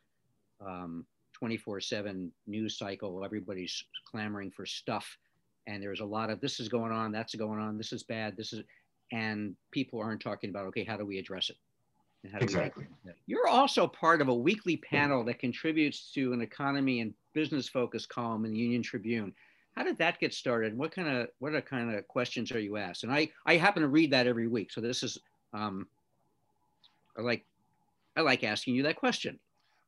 um, 0.67 1.05
24/7 1.41 2.31
news 2.47 2.79
cycle, 2.79 3.23
everybody's 3.25 3.85
clamoring 4.11 4.51
for 4.51 4.65
stuff, 4.65 5.19
and 5.67 5.83
there's 5.83 6.01
a 6.01 6.05
lot 6.05 6.31
of 6.31 6.41
this 6.41 6.61
is 6.61 6.69
going 6.69 6.93
on, 6.93 7.13
that's 7.13 7.35
going 7.35 7.61
on, 7.61 7.77
this 7.77 7.93
is 7.93 8.03
bad, 8.03 8.37
this 8.37 8.55
is, 8.55 8.63
and 9.13 9.55
people 9.71 10.01
aren't 10.01 10.23
talking 10.23 10.49
about 10.49 10.67
okay, 10.67 10.85
how 10.85 10.97
do 10.97 11.05
we 11.05 11.19
address 11.19 11.51
it? 11.51 11.57
exactly. 12.41 12.87
You're 13.27 13.47
also 13.47 13.87
part 13.87 14.21
of 14.21 14.29
a 14.29 14.35
weekly 14.35 14.79
panel 14.79 15.23
that 15.25 15.39
contributes 15.39 16.11
to 16.13 16.33
an 16.33 16.41
economy 16.41 17.01
and 17.01 17.15
business 17.35 17.69
focused 17.69 18.09
column 18.09 18.45
in 18.45 18.53
the 18.53 18.59
Union 18.59 18.83
Tribune 18.83 19.33
how 19.77 19.85
did 19.85 19.99
that 19.99 20.19
get 20.19 20.33
started? 20.33 20.77
What 20.77 20.91
kind 20.91 21.09
of 21.09 21.29
what 21.39 21.55
are 21.55 21.61
kind 21.61 21.95
of 21.95 22.09
questions 22.09 22.51
are 22.53 22.61
you 22.61 22.77
asked? 22.77 23.05
And 23.05 23.13
I 23.13 23.29
I 23.45 23.57
happen 23.57 23.83
to 23.83 23.89
read 23.89 24.11
that 24.13 24.27
every 24.27 24.49
week, 24.49 24.73
so 24.73 24.81
this 24.81 25.03
is 25.03 25.19
um, 25.53 25.87
I 27.17 27.23
like 27.23 27.45
I 28.17 28.23
like 28.23 28.43
asking 28.43 28.75
you 28.75 28.83
that 28.85 28.97
question. 28.97 29.39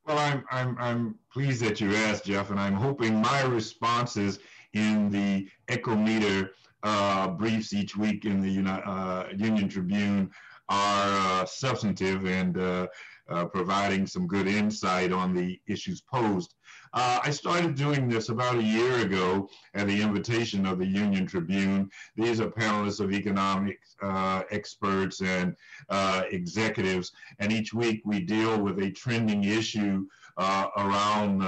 Well, 0.05 0.19
I'm 0.19 0.43
I'm 0.51 0.77
I'm 0.79 1.15
pleased 1.33 1.63
that 1.63 1.81
you 1.81 1.95
asked, 1.95 2.25
Jeff, 2.25 2.51
and 2.51 2.59
I'm 2.59 2.73
hoping 2.73 3.19
my 3.19 3.41
responses 3.43 4.39
in 4.73 5.09
the 5.09 5.49
Econometer 5.67 6.51
uh, 6.83 7.27
briefs 7.27 7.73
each 7.73 7.97
week 7.97 8.25
in 8.25 8.41
the 8.41 8.69
uh, 8.69 9.27
Union 9.35 9.67
Tribune 9.67 10.29
are 10.69 11.41
uh, 11.41 11.45
substantive 11.45 12.25
and 12.25 12.87
uh, 13.29 13.45
providing 13.45 14.07
some 14.07 14.27
good 14.27 14.47
insight 14.47 15.11
on 15.11 15.33
the 15.33 15.59
issues 15.67 16.01
posed. 16.01 16.55
Uh, 16.93 17.19
I 17.23 17.29
started 17.29 17.75
doing 17.75 18.07
this 18.07 18.29
about 18.29 18.57
a 18.57 18.63
year 18.63 19.01
ago 19.01 19.47
at 19.75 19.87
the 19.87 20.01
invitation 20.01 20.65
of 20.65 20.79
the 20.79 20.87
Union 20.87 21.27
Tribune. 21.27 21.89
These 22.15 22.41
are 22.41 22.49
panelists 22.49 22.99
of 22.99 23.13
economic 23.13 23.79
uh, 24.01 24.43
experts 24.49 25.21
and 25.21 25.55
uh, 25.89 26.23
executives, 26.31 27.11
and 27.37 27.51
each 27.51 27.73
week 27.73 28.01
we 28.05 28.21
deal 28.21 28.59
with 28.59 28.79
a 28.79 28.89
trending 28.91 29.43
issue 29.43 30.07
uh, 30.37 30.67
around 30.77 31.43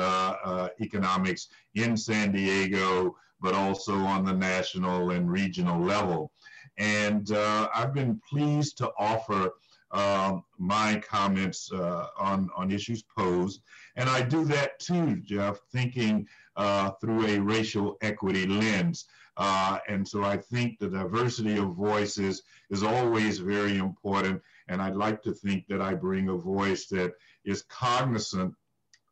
economics 0.79 1.47
in 1.75 1.97
San 1.97 2.31
Diego, 2.31 3.15
but 3.39 3.55
also 3.55 3.95
on 3.95 4.23
the 4.23 4.33
national 4.33 5.11
and 5.11 5.31
regional 5.31 5.81
level. 5.81 6.31
And 6.77 7.31
I've 7.31 7.93
been 7.93 8.21
pleased 8.29 8.77
to 8.77 8.91
offer 8.99 9.51
um, 9.91 10.43
my 10.57 11.01
comments 11.05 11.71
uh, 11.71 12.07
on, 12.17 12.49
on 12.55 12.71
issues 12.71 13.03
posed. 13.03 13.61
And 13.95 14.09
I 14.09 14.21
do 14.21 14.45
that 14.45 14.79
too, 14.79 15.17
Jeff, 15.17 15.59
thinking 15.71 16.27
uh, 16.55 16.91
through 17.01 17.25
a 17.27 17.39
racial 17.39 17.97
equity 18.01 18.45
lens. 18.45 19.05
Uh, 19.37 19.79
and 19.87 20.07
so 20.07 20.23
I 20.23 20.37
think 20.37 20.77
the 20.77 20.89
diversity 20.89 21.57
of 21.57 21.75
voices 21.75 22.43
is 22.69 22.83
always 22.83 23.39
very 23.39 23.77
important. 23.77 24.41
And 24.67 24.81
I'd 24.81 24.95
like 24.95 25.21
to 25.23 25.33
think 25.33 25.67
that 25.67 25.81
I 25.81 25.93
bring 25.93 26.29
a 26.29 26.37
voice 26.37 26.87
that 26.87 27.13
is 27.43 27.63
cognizant 27.63 28.53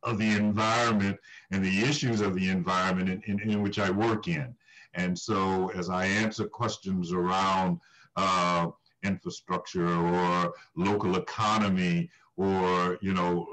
of 0.03 0.17
the 0.17 0.31
environment 0.31 1.17
and 1.51 1.63
the 1.63 1.81
issues 1.81 2.21
of 2.21 2.35
the 2.35 2.49
environment 2.49 3.09
in, 3.09 3.39
in, 3.39 3.49
in 3.49 3.61
which 3.61 3.79
I 3.79 3.89
work 3.89 4.27
in. 4.27 4.55
And 4.93 5.17
so 5.17 5.71
as 5.75 5.89
I 5.89 6.05
answer 6.05 6.45
questions 6.47 7.11
around 7.11 7.79
uh, 8.15 8.67
infrastructure 9.03 9.87
or 9.87 10.53
local 10.75 11.15
economy 11.15 12.09
or 12.37 12.97
you 13.01 13.13
know 13.13 13.45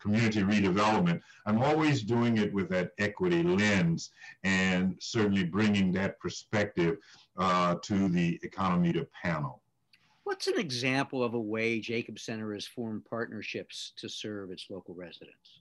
community 0.00 0.40
redevelopment 0.42 1.20
i'm 1.46 1.62
always 1.62 2.02
doing 2.02 2.36
it 2.38 2.52
with 2.52 2.68
that 2.68 2.90
equity 2.98 3.42
lens 3.42 4.10
and 4.42 4.96
certainly 4.98 5.44
bringing 5.44 5.92
that 5.92 6.18
perspective 6.18 6.98
uh, 7.38 7.76
to 7.76 8.08
the 8.08 8.40
Econometer 8.42 9.06
panel. 9.22 9.62
What's 10.24 10.48
an 10.48 10.58
example 10.58 11.22
of 11.22 11.34
a 11.34 11.40
way 11.40 11.80
jacob 11.80 12.18
center 12.18 12.52
has 12.52 12.66
formed 12.66 13.04
partnerships 13.04 13.92
to 13.98 14.08
serve 14.08 14.50
its 14.50 14.66
local 14.68 14.94
residents? 14.94 15.60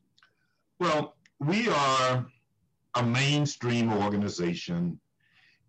Well 0.79 1.15
we 1.39 1.69
are 1.69 2.25
a 2.95 3.03
mainstream 3.03 3.93
organization 3.93 4.99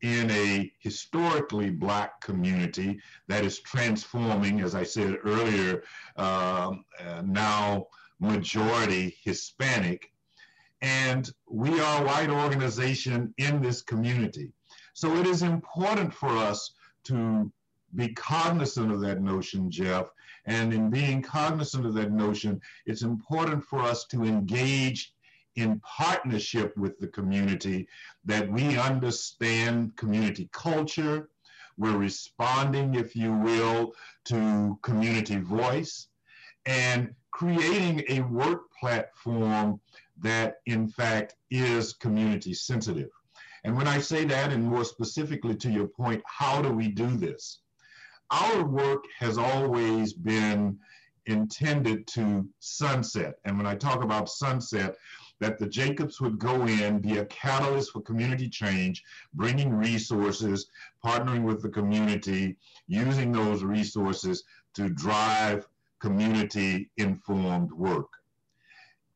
in 0.02 0.30
a 0.30 0.72
historically 0.78 1.70
black 1.70 2.20
community 2.20 3.00
that 3.26 3.44
is 3.44 3.58
transforming, 3.60 4.60
as 4.60 4.74
I 4.74 4.84
said 4.84 5.18
earlier, 5.24 5.82
um, 6.16 6.84
uh, 7.00 7.22
now 7.24 7.86
majority 8.20 9.16
Hispanic. 9.22 10.12
And 10.80 11.28
we 11.50 11.80
are 11.80 12.02
a 12.02 12.06
white 12.06 12.30
organization 12.30 13.34
in 13.38 13.60
this 13.60 13.82
community. 13.82 14.52
So 14.94 15.16
it 15.16 15.26
is 15.26 15.42
important 15.42 16.14
for 16.14 16.28
us 16.28 16.72
to 17.04 17.50
be 17.94 18.08
cognizant 18.14 18.92
of 18.92 19.00
that 19.00 19.20
notion, 19.20 19.70
Jeff. 19.70 20.10
And 20.46 20.72
in 20.72 20.90
being 20.90 21.22
cognizant 21.22 21.86
of 21.86 21.94
that 21.94 22.12
notion, 22.12 22.60
it's 22.86 23.02
important 23.02 23.64
for 23.64 23.80
us 23.80 24.04
to 24.06 24.24
engage 24.24 25.12
in 25.58 25.80
partnership 25.80 26.76
with 26.76 26.98
the 27.00 27.08
community 27.08 27.88
that 28.24 28.48
we 28.50 28.78
understand 28.78 29.96
community 29.96 30.48
culture. 30.52 31.28
We're 31.76 31.96
responding, 31.96 32.94
if 32.94 33.16
you 33.16 33.32
will, 33.32 33.92
to 34.26 34.78
community 34.82 35.38
voice 35.38 36.08
and 36.64 37.12
creating 37.32 38.04
a 38.08 38.20
work 38.20 38.70
platform 38.78 39.80
that, 40.20 40.56
in 40.66 40.86
fact, 40.86 41.34
is 41.50 41.92
community 41.92 42.54
sensitive. 42.54 43.10
And 43.64 43.76
when 43.76 43.88
I 43.88 43.98
say 43.98 44.24
that, 44.26 44.52
and 44.52 44.64
more 44.64 44.84
specifically 44.84 45.56
to 45.56 45.70
your 45.70 45.88
point, 45.88 46.22
how 46.24 46.62
do 46.62 46.70
we 46.70 46.88
do 46.88 47.16
this? 47.16 47.60
Our 48.30 48.64
work 48.64 49.04
has 49.18 49.38
always 49.38 50.12
been 50.12 50.78
intended 51.26 52.06
to 52.08 52.48
sunset. 52.60 53.34
And 53.44 53.56
when 53.56 53.66
I 53.66 53.74
talk 53.74 54.02
about 54.02 54.28
sunset, 54.28 54.96
that 55.40 55.58
the 55.58 55.66
Jacobs 55.66 56.20
would 56.20 56.38
go 56.38 56.66
in, 56.66 56.98
be 56.98 57.18
a 57.18 57.26
catalyst 57.26 57.92
for 57.92 58.00
community 58.00 58.48
change, 58.48 59.04
bringing 59.34 59.72
resources, 59.72 60.66
partnering 61.04 61.44
with 61.44 61.62
the 61.62 61.68
community, 61.68 62.56
using 62.86 63.30
those 63.32 63.62
resources 63.62 64.44
to 64.74 64.88
drive 64.88 65.66
community 66.00 66.90
informed 66.96 67.72
work. 67.72 68.08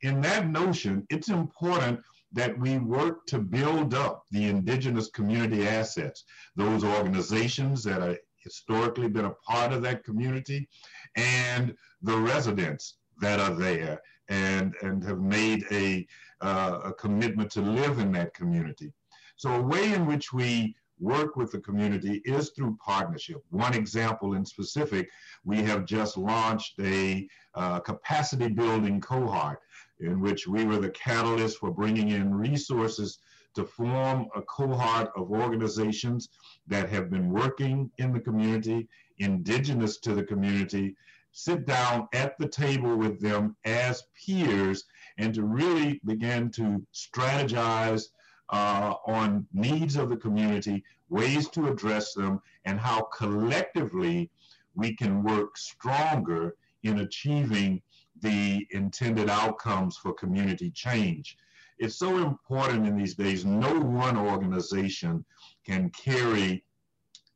In 0.03 0.21
that 0.23 0.49
notion, 0.49 1.07
it's 1.11 1.29
important 1.29 2.01
that 2.33 2.59
we 2.59 2.79
work 2.79 3.27
to 3.27 3.39
build 3.39 3.95
up 3.95 4.25
the 4.31 4.45
indigenous 4.47 5.09
community 5.11 5.69
assets, 5.69 6.25
those 6.57 6.83
organizations 6.83 7.85
that 7.85 8.01
have 8.01 8.19
historically 8.37 9.09
been 9.09 9.27
a 9.27 9.35
part 9.47 9.73
of 9.73 9.83
that 9.83 10.03
community, 10.03 10.69
and 11.15 11.77
the 12.01 12.17
residents 12.17 12.95
that 13.21 13.39
are 13.39 13.55
there 13.55 14.01
and, 14.33 14.75
and 14.83 15.05
have 15.05 15.21
made 15.21 15.65
a, 15.71 16.07
uh, 16.41 16.81
a 16.85 16.93
commitment 16.95 17.51
to 17.51 17.61
live 17.61 17.99
in 17.99 18.11
that 18.13 18.33
community. 18.35 18.93
So 19.37 19.51
a 19.51 19.63
way 19.63 19.93
in 19.93 20.07
which 20.07 20.33
we 20.33 20.75
work 21.01 21.37
with 21.37 21.51
the 21.53 21.61
community 21.61 22.23
is 22.25 22.51
through 22.51 22.79
partnership. 22.85 23.43
One 23.51 23.75
example 23.75 24.35
in 24.35 24.45
specific, 24.45 25.11
we 25.45 25.59
have 25.63 25.85
just 25.85 26.17
launched 26.17 26.75
a 26.81 27.29
uh, 27.55 27.81
capacity 27.81 28.49
building 28.49 29.01
cohort 29.01 29.59
in 30.01 30.21
which 30.21 30.47
we 30.47 30.65
were 30.65 30.79
the 30.79 30.91
catalyst 30.91 31.59
for 31.59 31.71
bringing 31.71 32.11
in 32.11 32.35
resources 32.35 33.19
to 33.55 33.65
form 33.65 34.29
a 34.35 34.43
cohort 34.43 35.11
of 35.17 35.31
organizations 35.31 36.31
that 36.67 36.89
have 36.89 37.11
been 37.11 37.29
working 37.29 37.91
in 37.99 38.13
the 38.13 38.21
community, 38.21 38.89
indigenous 39.19 39.99
to 39.99 40.15
the 40.15 40.25
community, 40.25 40.97
sit 41.33 41.67
down 41.67 42.09
at 42.13 42.39
the 42.39 42.49
table 42.49 42.97
with 42.97 43.21
them 43.21 43.57
as 43.65 44.05
peers 44.15 44.85
and 45.19 45.35
to 45.35 45.45
really 45.45 46.01
begin 46.05 46.51
to 46.51 46.87
strategize 46.95 48.09
uh, 48.51 48.95
on 49.07 49.47
needs 49.53 49.97
of 49.97 50.11
the 50.11 50.17
community, 50.17 50.85
ways 51.09 51.49
to 51.49 51.69
address 51.69 52.13
them, 52.15 52.41
and 52.65 52.79
how 52.79 53.03
collectively 53.03 54.31
we 54.75 54.95
can 54.95 55.23
work 55.23 55.57
stronger 55.57 56.57
in 56.83 57.01
achieving 57.01 57.81
the 58.21 58.67
intended 58.71 59.29
outcomes 59.31 59.97
for 59.97 60.13
community 60.13 60.71
change. 60.71 61.37
It's 61.79 61.97
so 61.97 62.19
important 62.19 62.87
in 62.87 62.97
these 62.97 63.15
days. 63.15 63.45
No 63.45 63.81
one 63.81 64.17
organization 64.17 65.25
can 65.65 65.91
carry 65.91 66.65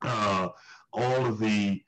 uh, 0.02 0.48
all 0.92 1.26
of 1.26 1.38
the 1.38 1.82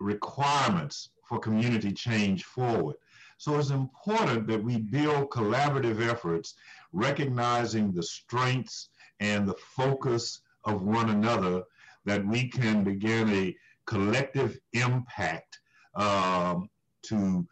requirements 0.00 1.10
for 1.30 1.38
community 1.38 1.92
change 1.92 2.42
forward. 2.42 2.96
So 3.38 3.56
it's 3.56 3.70
important 3.70 4.48
that 4.48 4.62
we 4.62 4.78
build 4.78 5.30
collaborative 5.30 6.04
efforts, 6.04 6.54
recognizing 6.92 7.92
the 7.92 8.02
strengths 8.02 8.88
and 9.20 9.48
the 9.48 9.54
focus 9.54 10.40
of 10.64 10.82
one 10.82 11.10
another, 11.10 11.62
that 12.04 12.26
we 12.26 12.48
can 12.48 12.82
begin 12.82 13.30
a 13.30 13.56
collective 13.86 14.58
impact 14.72 15.60
um, 15.94 16.68
to 17.02 17.46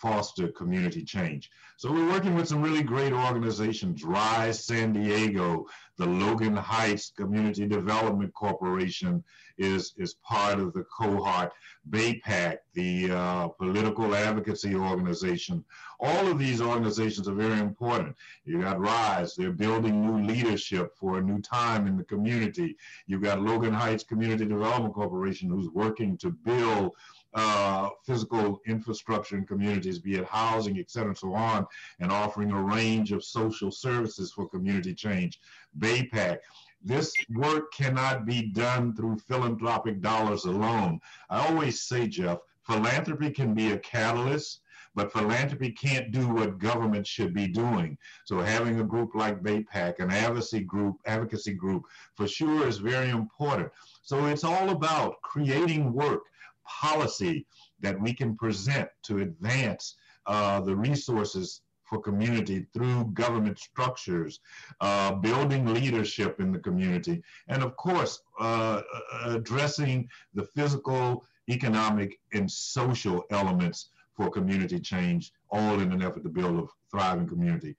foster 0.00 0.48
community 0.48 1.04
change. 1.04 1.50
So 1.76 1.92
we're 1.92 2.08
working 2.08 2.34
with 2.34 2.48
some 2.48 2.62
really 2.62 2.82
great 2.82 3.12
organizations, 3.12 4.04
RISE 4.04 4.64
San 4.64 4.92
Diego, 4.92 5.66
the 5.98 6.06
Logan 6.06 6.56
Heights 6.56 7.12
Community 7.14 7.66
Development 7.66 8.32
Corporation 8.32 9.22
is, 9.58 9.92
is 9.98 10.14
part 10.24 10.58
of 10.58 10.72
the 10.72 10.84
cohort, 10.84 11.52
BAPAC, 11.90 12.56
the 12.72 13.10
uh, 13.10 13.48
political 13.48 14.14
advocacy 14.14 14.74
organization. 14.74 15.62
All 15.98 16.26
of 16.28 16.38
these 16.38 16.62
organizations 16.62 17.28
are 17.28 17.34
very 17.34 17.58
important. 17.58 18.16
You 18.44 18.62
got 18.62 18.80
RISE, 18.80 19.34
they're 19.36 19.52
building 19.52 20.00
new 20.00 20.26
leadership 20.26 20.96
for 20.98 21.18
a 21.18 21.22
new 21.22 21.40
time 21.42 21.86
in 21.86 21.98
the 21.98 22.04
community. 22.04 22.76
You've 23.06 23.22
got 23.22 23.42
Logan 23.42 23.74
Heights 23.74 24.04
Community 24.04 24.46
Development 24.46 24.94
Corporation 24.94 25.50
who's 25.50 25.68
working 25.68 26.16
to 26.18 26.30
build 26.30 26.92
uh, 27.34 27.90
physical 28.04 28.60
infrastructure 28.66 29.36
in 29.36 29.46
communities, 29.46 29.98
be 29.98 30.16
it 30.16 30.24
housing, 30.24 30.78
et 30.78 30.90
cetera, 30.90 31.10
and 31.10 31.18
so 31.18 31.34
on, 31.34 31.66
and 32.00 32.10
offering 32.10 32.50
a 32.50 32.62
range 32.62 33.12
of 33.12 33.24
social 33.24 33.70
services 33.70 34.32
for 34.32 34.48
community 34.48 34.94
change. 34.94 35.40
BAPAC. 35.78 36.38
This 36.82 37.12
work 37.34 37.72
cannot 37.72 38.24
be 38.24 38.50
done 38.52 38.96
through 38.96 39.18
philanthropic 39.28 40.00
dollars 40.00 40.46
alone. 40.46 41.00
I 41.28 41.46
always 41.46 41.82
say, 41.82 42.08
Jeff, 42.08 42.38
philanthropy 42.62 43.30
can 43.30 43.52
be 43.52 43.72
a 43.72 43.78
catalyst, 43.78 44.62
but 44.94 45.12
philanthropy 45.12 45.70
can't 45.70 46.10
do 46.10 46.26
what 46.28 46.58
government 46.58 47.06
should 47.06 47.32
be 47.32 47.46
doing. 47.46 47.96
So 48.24 48.40
having 48.40 48.80
a 48.80 48.84
group 48.84 49.14
like 49.14 49.42
BAPAC, 49.42 50.00
an 50.00 50.10
advocacy 50.10 50.60
group, 50.60 50.96
advocacy 51.06 51.52
group, 51.52 51.84
for 52.16 52.26
sure 52.26 52.66
is 52.66 52.78
very 52.78 53.10
important. 53.10 53.70
So 54.02 54.26
it's 54.26 54.42
all 54.42 54.70
about 54.70 55.20
creating 55.22 55.92
work 55.92 56.22
policy 56.66 57.46
that 57.80 58.00
we 58.00 58.12
can 58.12 58.36
present 58.36 58.88
to 59.04 59.18
advance 59.18 59.96
uh, 60.26 60.60
the 60.60 60.74
resources 60.74 61.62
for 61.90 62.00
community 62.00 62.66
through 62.72 63.04
government 63.14 63.58
structures, 63.58 64.38
uh, 64.80 65.12
building 65.12 65.66
leadership 65.74 66.40
in 66.40 66.52
the 66.52 66.58
community, 66.58 67.20
and 67.48 67.64
of 67.64 67.76
course, 67.76 68.22
uh, 68.38 68.80
addressing 69.24 70.08
the 70.34 70.44
physical, 70.44 71.24
economic, 71.50 72.20
and 72.32 72.48
social 72.48 73.24
elements 73.30 73.90
for 74.16 74.30
community 74.30 74.78
change, 74.78 75.32
all 75.50 75.80
in 75.80 75.90
an 75.92 76.00
effort 76.00 76.22
to 76.22 76.28
build 76.28 76.60
a 76.60 76.66
thriving 76.92 77.26
community. 77.26 77.74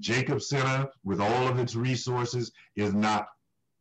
Jacob 0.00 0.42
Center, 0.42 0.88
with 1.04 1.20
all 1.20 1.48
of 1.48 1.58
its 1.58 1.74
resources, 1.74 2.52
is 2.74 2.92
not 2.92 3.28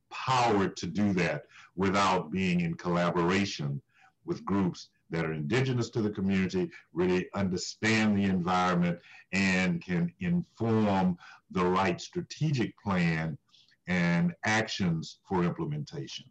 powered 0.10 0.78
to 0.78 0.88
do 0.88 1.12
that 1.14 1.44
without 1.76 2.32
being 2.32 2.62
in 2.62 2.76
collaboration 2.76 3.82
with 4.26 4.46
groups 4.46 4.90
that 5.10 5.26
are 5.26 5.34
indigenous 5.34 5.90
to 5.92 6.02
the 6.02 6.10
community, 6.10 6.70
really 6.94 7.28
understand 7.36 8.18
the 8.18 8.24
environment, 8.24 9.00
and 9.32 9.84
can 9.84 10.12
inform 10.20 11.18
the 11.52 11.64
right 11.64 12.02
strategic 12.02 12.78
plan 12.80 13.38
and 13.88 14.34
actions 14.46 15.20
for 15.28 15.44
implementation. 15.44 16.26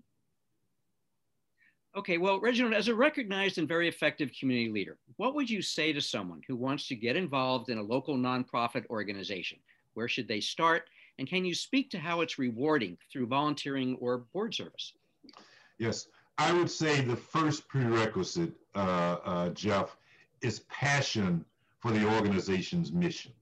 Okay, 1.97 2.19
well, 2.19 2.41
Reginald, 2.41 2.75
as 2.75 2.89
a 2.89 2.95
recognized 2.95 3.59
and 3.59 3.69
very 3.69 3.87
effective 3.87 4.33
community 4.39 4.69
leader, 4.69 4.99
what 5.17 5.37
would 5.37 5.49
you 5.49 5.63
say 5.63 5.93
to 5.93 6.01
someone 6.01 6.43
who 6.49 6.57
wants 6.57 6.89
to 6.89 6.97
get 6.97 7.15
involved 7.15 7.69
in 7.69 7.79
a 7.79 7.83
local 7.83 8.17
nonprofit 8.17 8.85
organization? 8.91 9.59
Where 9.95 10.09
should 10.09 10.27
they 10.27 10.41
start? 10.41 10.91
And 11.21 11.29
can 11.29 11.45
you 11.45 11.55
speak 11.55 11.91
to 11.91 11.99
how 12.01 12.21
it's 12.21 12.37
rewarding 12.37 12.99
through 13.13 13.29
volunteering 13.29 13.97
or 14.01 14.19
board 14.19 14.53
service? 14.53 14.95
Yes, 15.79 16.09
I 16.39 16.53
would 16.53 16.71
say 16.71 17.01
the 17.01 17.17
first 17.17 17.69
prerequisite, 17.69 18.53
uh, 18.75 19.17
uh, 19.25 19.49
Jeff, 19.51 19.97
is 20.43 20.61
passion 20.61 21.45
for 21.79 21.93
the 21.93 22.07
organization's 22.17 22.93
mission. 22.93 23.33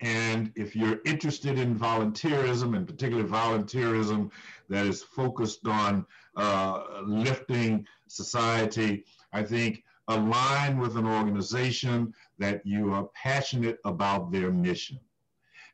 And 0.00 0.52
if 0.56 0.74
you're 0.74 1.00
interested 1.04 1.58
in 1.58 1.78
volunteerism, 1.78 2.76
and 2.76 2.86
particularly 2.86 3.28
volunteerism 3.28 4.30
that 4.68 4.86
is 4.86 5.02
focused 5.02 5.66
on 5.66 6.06
uh, 6.36 7.02
lifting 7.04 7.86
society, 8.08 9.04
I 9.32 9.42
think 9.44 9.84
align 10.08 10.78
with 10.78 10.96
an 10.96 11.06
organization 11.06 12.12
that 12.38 12.66
you 12.66 12.92
are 12.92 13.08
passionate 13.14 13.78
about 13.84 14.32
their 14.32 14.50
mission. 14.50 14.98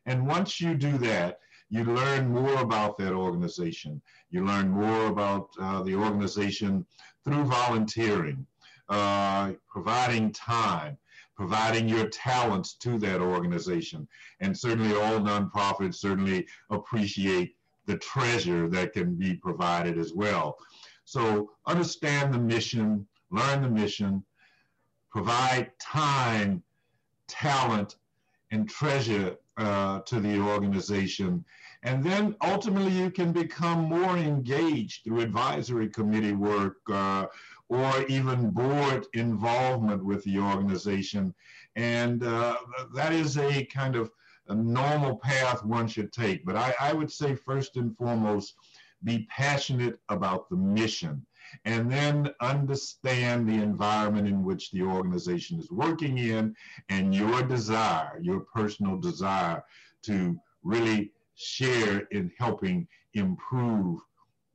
And 0.05 0.27
once 0.27 0.61
you 0.61 0.75
do 0.75 0.97
that, 0.99 1.39
you 1.69 1.83
learn 1.83 2.29
more 2.29 2.61
about 2.61 2.97
that 2.97 3.13
organization. 3.13 4.01
You 4.31 4.45
learn 4.45 4.69
more 4.69 5.07
about 5.07 5.49
uh, 5.59 5.83
the 5.83 5.95
organization 5.95 6.85
through 7.23 7.43
volunteering, 7.45 8.45
uh, 8.89 9.53
providing 9.67 10.31
time, 10.31 10.97
providing 11.35 11.87
your 11.87 12.07
talents 12.09 12.73
to 12.75 12.97
that 12.99 13.21
organization. 13.21 14.07
And 14.39 14.57
certainly 14.57 14.95
all 14.95 15.19
nonprofits 15.19 15.95
certainly 15.95 16.47
appreciate 16.69 17.55
the 17.85 17.97
treasure 17.97 18.67
that 18.69 18.93
can 18.93 19.15
be 19.15 19.35
provided 19.35 19.97
as 19.97 20.13
well. 20.13 20.57
So 21.05 21.51
understand 21.65 22.33
the 22.33 22.39
mission, 22.39 23.07
learn 23.31 23.61
the 23.61 23.69
mission, 23.69 24.23
provide 25.11 25.71
time, 25.79 26.63
talent, 27.27 27.95
and 28.51 28.69
treasure 28.69 29.37
uh, 29.59 29.99
to 30.01 30.19
the 30.19 30.39
organization. 30.39 31.43
And 31.83 32.03
then 32.03 32.35
ultimately 32.41 32.91
you 32.91 33.09
can 33.09 33.31
become 33.31 33.81
more 33.81 34.17
engaged 34.17 35.03
through 35.03 35.21
advisory 35.21 35.89
committee 35.89 36.33
work 36.33 36.77
uh, 36.91 37.27
or 37.69 38.03
even 38.07 38.49
board 38.49 39.05
involvement 39.13 40.03
with 40.03 40.23
the 40.23 40.39
organization. 40.39 41.33
And 41.75 42.23
uh, 42.23 42.57
that 42.95 43.13
is 43.13 43.37
a 43.37 43.65
kind 43.65 43.95
of 43.95 44.11
a 44.47 44.55
normal 44.55 45.17
path 45.17 45.63
one 45.63 45.87
should 45.87 46.11
take. 46.11 46.43
But 46.45 46.55
I, 46.55 46.73
I 46.79 46.93
would 46.93 47.11
say 47.11 47.35
first 47.35 47.77
and 47.77 47.95
foremost, 47.95 48.55
be 49.03 49.27
passionate 49.29 49.99
about 50.09 50.49
the 50.49 50.57
mission 50.57 51.25
and 51.65 51.91
then 51.91 52.29
understand 52.41 53.47
the 53.47 53.53
environment 53.53 54.27
in 54.27 54.43
which 54.43 54.71
the 54.71 54.81
organization 54.81 55.59
is 55.59 55.71
working 55.71 56.17
in 56.17 56.55
and 56.89 57.13
your 57.13 57.41
desire, 57.43 58.19
your 58.21 58.41
personal 58.41 58.97
desire 58.97 59.63
to 60.03 60.39
really 60.63 61.11
share 61.35 61.99
in 62.11 62.31
helping 62.37 62.87
improve 63.13 63.99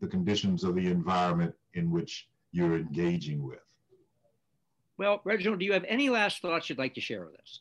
the 0.01 0.07
conditions 0.07 0.65
of 0.65 0.75
the 0.75 0.87
environment 0.87 1.55
in 1.75 1.91
which 1.91 2.29
you're 2.53 2.77
engaging 2.77 3.43
with. 3.43 3.59
Well, 4.97 5.21
Reginald, 5.25 5.59
do 5.59 5.65
you 5.65 5.73
have 5.73 5.85
any 5.89 6.09
last 6.09 6.41
thoughts 6.41 6.69
you'd 6.69 6.79
like 6.79 6.95
to 6.95 7.01
share 7.01 7.25
with 7.25 7.35
us? 7.41 7.61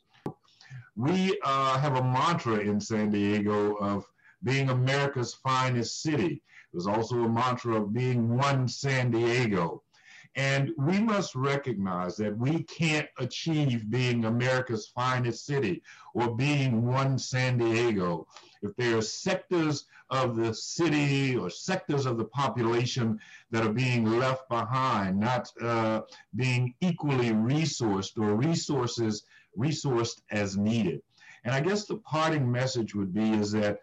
We 0.95 1.39
uh, 1.43 1.79
have 1.79 1.95
a 1.95 2.03
mantra 2.03 2.57
in 2.57 2.79
San 2.79 3.09
Diego 3.09 3.73
of 3.75 4.05
being 4.43 4.69
America's 4.69 5.33
finest 5.33 6.01
city. 6.03 6.43
There's 6.73 6.87
also 6.87 7.23
a 7.23 7.29
mantra 7.29 7.75
of 7.75 7.93
being 7.93 8.35
one 8.35 8.67
San 8.67 9.11
Diego. 9.11 9.83
And 10.35 10.71
we 10.77 10.99
must 10.99 11.35
recognize 11.35 12.17
that 12.17 12.35
we 12.35 12.63
can't 12.63 13.07
achieve 13.19 13.91
being 13.91 14.25
America's 14.25 14.87
finest 14.87 15.45
city 15.45 15.83
or 16.15 16.35
being 16.35 16.87
one 16.87 17.19
San 17.19 17.59
Diego 17.59 18.27
if 18.63 18.75
there 18.77 18.97
are 18.97 19.01
sectors 19.01 19.85
of 20.09 20.35
the 20.35 20.53
city 20.53 21.35
or 21.35 21.49
sectors 21.49 22.05
of 22.05 22.17
the 22.17 22.25
population 22.25 23.19
that 23.51 23.65
are 23.65 23.73
being 23.73 24.05
left 24.05 24.47
behind, 24.49 25.19
not 25.19 25.51
uh, 25.61 26.01
being 26.35 26.73
equally 26.81 27.31
resourced 27.31 28.17
or 28.17 28.35
resources 28.35 29.25
resourced 29.57 30.21
as 30.31 30.57
needed. 30.57 31.01
And 31.43 31.53
I 31.53 31.59
guess 31.59 31.85
the 31.85 31.97
parting 31.97 32.49
message 32.49 32.95
would 32.95 33.13
be 33.13 33.31
is 33.31 33.51
that 33.51 33.79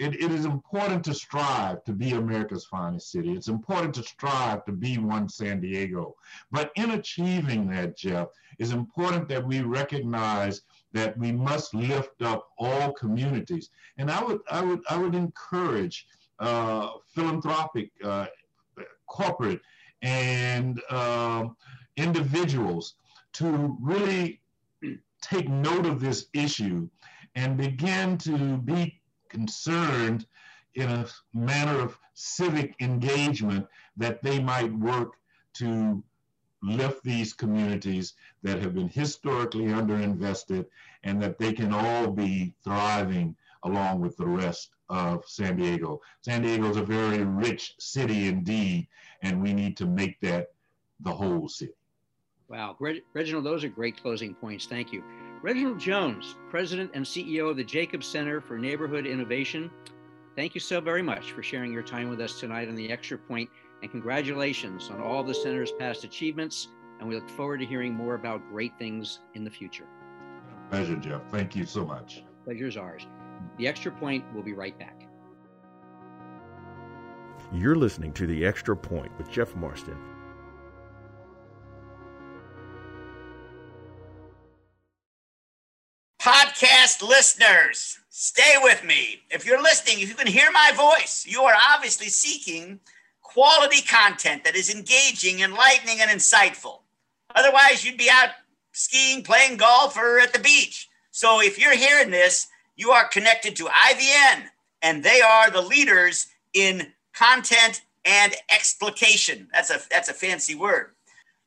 it, 0.00 0.14
it 0.14 0.32
is 0.32 0.46
important 0.46 1.04
to 1.04 1.12
strive 1.12 1.84
to 1.84 1.92
be 1.92 2.12
America's 2.12 2.64
finest 2.64 3.12
city. 3.12 3.32
It's 3.32 3.48
important 3.48 3.94
to 3.96 4.02
strive 4.02 4.64
to 4.64 4.72
be 4.72 4.96
one 4.96 5.28
San 5.28 5.60
Diego. 5.60 6.16
But 6.50 6.70
in 6.76 6.92
achieving 6.92 7.68
that, 7.68 7.98
Jeff, 7.98 8.28
it's 8.58 8.72
important 8.72 9.28
that 9.28 9.46
we 9.46 9.60
recognize 9.60 10.62
that 10.94 11.18
we 11.18 11.32
must 11.32 11.74
lift 11.74 12.22
up 12.22 12.48
all 12.56 12.92
communities. 12.94 13.68
And 13.98 14.10
I 14.10 14.24
would, 14.24 14.40
I 14.50 14.62
would, 14.62 14.80
I 14.88 14.96
would 14.96 15.14
encourage 15.14 16.06
uh, 16.38 16.92
philanthropic, 17.14 17.90
uh, 18.02 18.26
corporate, 19.06 19.60
and 20.00 20.80
uh, 20.88 21.46
individuals 21.98 22.94
to 23.34 23.76
really 23.82 24.40
take 25.20 25.50
note 25.50 25.84
of 25.84 26.00
this 26.00 26.28
issue 26.32 26.88
and 27.34 27.58
begin 27.58 28.16
to 28.16 28.56
be 28.56 28.99
concerned 29.30 30.26
in 30.74 30.88
a 30.88 31.06
manner 31.32 31.80
of 31.80 31.98
civic 32.14 32.74
engagement 32.80 33.66
that 33.96 34.22
they 34.22 34.38
might 34.40 34.72
work 34.72 35.14
to 35.54 36.02
lift 36.62 37.02
these 37.02 37.32
communities 37.32 38.14
that 38.42 38.60
have 38.60 38.74
been 38.74 38.88
historically 38.88 39.66
underinvested 39.66 40.66
and 41.04 41.20
that 41.22 41.38
they 41.38 41.52
can 41.52 41.72
all 41.72 42.08
be 42.08 42.54
thriving 42.62 43.34
along 43.64 44.00
with 44.00 44.16
the 44.16 44.26
rest 44.26 44.70
of 44.88 45.24
San 45.26 45.56
Diego. 45.56 46.00
San 46.20 46.42
Diego 46.42 46.68
is 46.68 46.76
a 46.76 46.82
very 46.82 47.22
rich 47.22 47.74
city 47.78 48.28
indeed, 48.28 48.88
and 49.22 49.40
we 49.40 49.52
need 49.52 49.76
to 49.76 49.86
make 49.86 50.20
that 50.20 50.48
the 51.00 51.12
whole 51.12 51.48
city. 51.48 51.72
Wow. 52.48 52.76
Reginald, 53.14 53.44
those 53.44 53.64
are 53.64 53.68
great 53.68 54.02
closing 54.02 54.34
points. 54.34 54.66
Thank 54.66 54.92
you. 54.92 55.04
Reginald 55.42 55.78
Jones, 55.78 56.36
President 56.50 56.90
and 56.92 57.02
CEO 57.02 57.48
of 57.48 57.56
the 57.56 57.64
Jacobs 57.64 58.06
Center 58.06 58.42
for 58.42 58.58
Neighborhood 58.58 59.06
Innovation. 59.06 59.70
Thank 60.36 60.54
you 60.54 60.60
so 60.60 60.82
very 60.82 61.00
much 61.00 61.32
for 61.32 61.42
sharing 61.42 61.72
your 61.72 61.82
time 61.82 62.10
with 62.10 62.20
us 62.20 62.38
tonight 62.38 62.68
on 62.68 62.74
the 62.74 62.92
Extra 62.92 63.16
Point, 63.16 63.48
and 63.80 63.90
congratulations 63.90 64.90
on 64.90 65.00
all 65.00 65.24
the 65.24 65.32
center's 65.32 65.72
past 65.72 66.04
achievements. 66.04 66.68
And 66.98 67.08
we 67.08 67.14
look 67.14 67.30
forward 67.30 67.60
to 67.60 67.66
hearing 67.66 67.94
more 67.94 68.16
about 68.16 68.46
great 68.50 68.78
things 68.78 69.20
in 69.32 69.42
the 69.42 69.50
future. 69.50 69.86
Pleasure, 70.70 70.96
Jeff. 70.96 71.22
Thank 71.30 71.56
you 71.56 71.64
so 71.64 71.86
much. 71.86 72.22
Pleasure 72.44 72.66
is 72.66 72.76
ours. 72.76 73.06
The 73.56 73.66
Extra 73.66 73.92
Point 73.92 74.22
will 74.34 74.42
be 74.42 74.52
right 74.52 74.78
back. 74.78 75.06
You're 77.50 77.76
listening 77.76 78.12
to 78.12 78.26
The 78.26 78.44
Extra 78.44 78.76
Point 78.76 79.10
with 79.16 79.30
Jeff 79.30 79.56
Marston. 79.56 79.96
Podcast 86.60 87.00
listeners, 87.00 87.98
stay 88.10 88.56
with 88.62 88.84
me. 88.84 89.22
If 89.30 89.46
you're 89.46 89.62
listening, 89.62 90.00
if 90.00 90.10
you 90.10 90.14
can 90.14 90.26
hear 90.26 90.50
my 90.52 90.72
voice, 90.76 91.24
you 91.26 91.40
are 91.42 91.54
obviously 91.74 92.08
seeking 92.08 92.80
quality 93.22 93.80
content 93.80 94.44
that 94.44 94.56
is 94.56 94.74
engaging, 94.74 95.40
enlightening, 95.40 96.00
and 96.02 96.10
insightful. 96.10 96.80
Otherwise, 97.34 97.82
you'd 97.82 97.96
be 97.96 98.10
out 98.10 98.30
skiing, 98.72 99.22
playing 99.22 99.56
golf, 99.56 99.96
or 99.96 100.18
at 100.18 100.34
the 100.34 100.38
beach. 100.38 100.90
So 101.12 101.40
if 101.40 101.58
you're 101.58 101.76
hearing 101.76 102.10
this, 102.10 102.48
you 102.76 102.90
are 102.90 103.08
connected 103.08 103.56
to 103.56 103.64
IVN, 103.64 104.44
and 104.82 105.02
they 105.02 105.22
are 105.22 105.50
the 105.50 105.62
leaders 105.62 106.26
in 106.52 106.92
content 107.14 107.80
and 108.04 108.34
explication. 108.50 109.48
That's 109.54 109.70
a 109.70 109.80
that's 109.90 110.10
a 110.10 110.14
fancy 110.14 110.56
word. 110.56 110.90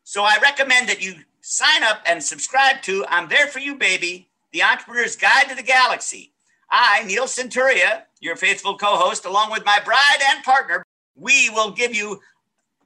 So 0.06 0.23
I 0.23 0.39
recommend 0.41 0.89
that 0.89 1.04
you 1.04 1.17
sign 1.41 1.84
up 1.84 2.02
and 2.08 2.23
subscribe 2.23 2.82
to 2.84 3.06
I'm 3.10 3.30
There 3.30 3.45
For 3.45 3.60
You, 3.60 3.76
Baby, 3.76 4.30
the 4.54 4.63
Entrepreneur's 4.63 5.16
Guide 5.16 5.50
to 5.50 5.56
the 5.56 5.63
Galaxy. 5.63 6.32
I, 6.70 7.04
Neil 7.04 7.26
Centuria, 7.26 8.04
your 8.22 8.36
faithful 8.36 8.78
co 8.78 8.96
host, 8.96 9.26
along 9.26 9.52
with 9.52 9.66
my 9.66 9.80
bride 9.84 10.20
and 10.30 10.44
partner, 10.44 10.84
we 11.16 11.50
will 11.50 11.72
give 11.72 11.94
you 11.94 12.20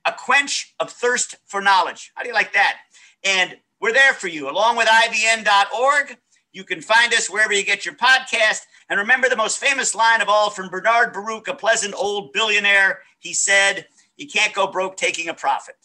a 0.05 0.11
quench 0.11 0.73
of 0.79 0.89
thirst 0.89 1.35
for 1.45 1.61
knowledge. 1.61 2.11
How 2.15 2.23
do 2.23 2.29
you 2.29 2.33
like 2.33 2.53
that? 2.53 2.77
And 3.23 3.57
we're 3.79 3.93
there 3.93 4.13
for 4.13 4.27
you, 4.27 4.49
along 4.49 4.77
with 4.77 4.87
IVN.org. 4.87 6.17
You 6.53 6.63
can 6.63 6.81
find 6.81 7.13
us 7.13 7.29
wherever 7.29 7.53
you 7.53 7.63
get 7.63 7.85
your 7.85 7.95
podcast. 7.95 8.61
And 8.89 8.99
remember 8.99 9.29
the 9.29 9.35
most 9.35 9.59
famous 9.59 9.93
line 9.93 10.21
of 10.21 10.29
all 10.29 10.49
from 10.49 10.69
Bernard 10.69 11.13
Baruch, 11.13 11.47
a 11.47 11.53
pleasant 11.53 11.93
old 11.95 12.33
billionaire. 12.33 13.01
He 13.19 13.33
said, 13.33 13.85
You 14.15 14.27
can't 14.27 14.53
go 14.53 14.67
broke 14.67 14.97
taking 14.97 15.29
a 15.29 15.33
profit. 15.33 15.75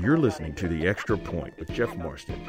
You're 0.00 0.16
listening 0.16 0.54
to 0.54 0.68
The 0.68 0.86
Extra 0.86 1.18
Point 1.18 1.58
with 1.58 1.72
Jeff 1.72 1.96
Marston. 1.96 2.40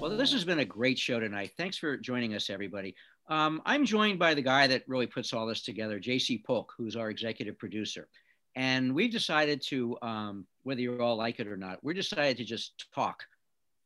Well, 0.00 0.16
this 0.16 0.32
has 0.32 0.44
been 0.44 0.60
a 0.60 0.64
great 0.64 0.98
show 0.98 1.20
tonight. 1.20 1.50
Thanks 1.58 1.76
for 1.76 1.98
joining 1.98 2.34
us, 2.34 2.48
everybody. 2.48 2.94
Um, 3.28 3.60
I'm 3.66 3.84
joined 3.84 4.18
by 4.18 4.32
the 4.32 4.40
guy 4.40 4.66
that 4.66 4.82
really 4.86 5.06
puts 5.06 5.34
all 5.34 5.46
this 5.46 5.60
together, 5.60 6.00
JC 6.00 6.42
Polk, 6.42 6.72
who's 6.78 6.96
our 6.96 7.10
executive 7.10 7.58
producer. 7.58 8.08
And 8.56 8.94
we've 8.94 9.12
decided 9.12 9.60
to, 9.68 9.98
um, 10.00 10.46
whether 10.62 10.80
you 10.80 10.98
all 11.02 11.16
like 11.16 11.38
it 11.38 11.48
or 11.48 11.58
not, 11.58 11.84
we're 11.84 11.92
decided 11.92 12.38
to 12.38 12.44
just 12.44 12.86
talk 12.94 13.24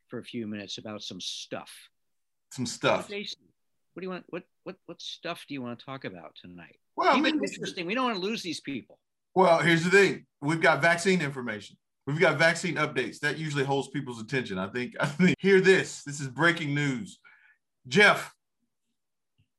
for 0.06 0.20
a 0.20 0.24
few 0.24 0.46
minutes 0.46 0.78
about 0.78 1.02
some 1.02 1.20
stuff. 1.20 1.72
Some 2.52 2.64
stuff. 2.64 3.08
JC, 3.08 3.34
what 3.94 4.02
do 4.02 4.06
you 4.06 4.10
want? 4.10 4.24
What 4.28 4.44
what 4.62 4.76
what 4.86 5.02
stuff 5.02 5.44
do 5.48 5.54
you 5.54 5.62
want 5.62 5.80
to 5.80 5.84
talk 5.84 6.04
about 6.04 6.36
tonight? 6.40 6.78
Well, 6.94 7.12
I 7.12 7.20
mean, 7.20 7.42
interesting. 7.42 7.86
We 7.86 7.94
don't 7.94 8.04
want 8.04 8.16
to 8.16 8.22
lose 8.22 8.40
these 8.40 8.60
people. 8.60 9.00
Well, 9.34 9.58
here's 9.58 9.82
the 9.82 9.90
thing: 9.90 10.26
we've 10.40 10.60
got 10.60 10.80
vaccine 10.80 11.20
information. 11.20 11.76
We've 12.06 12.20
got 12.20 12.38
vaccine 12.38 12.76
updates. 12.76 13.18
That 13.20 13.36
usually 13.36 13.64
holds 13.64 13.88
people's 13.88 14.20
attention. 14.20 14.58
I 14.58 14.68
think. 14.68 14.94
I 15.00 15.06
think. 15.06 15.36
Hear 15.38 15.60
this. 15.60 16.02
This 16.04 16.20
is 16.20 16.28
breaking 16.28 16.74
news. 16.74 17.18
Jeff, 17.88 18.34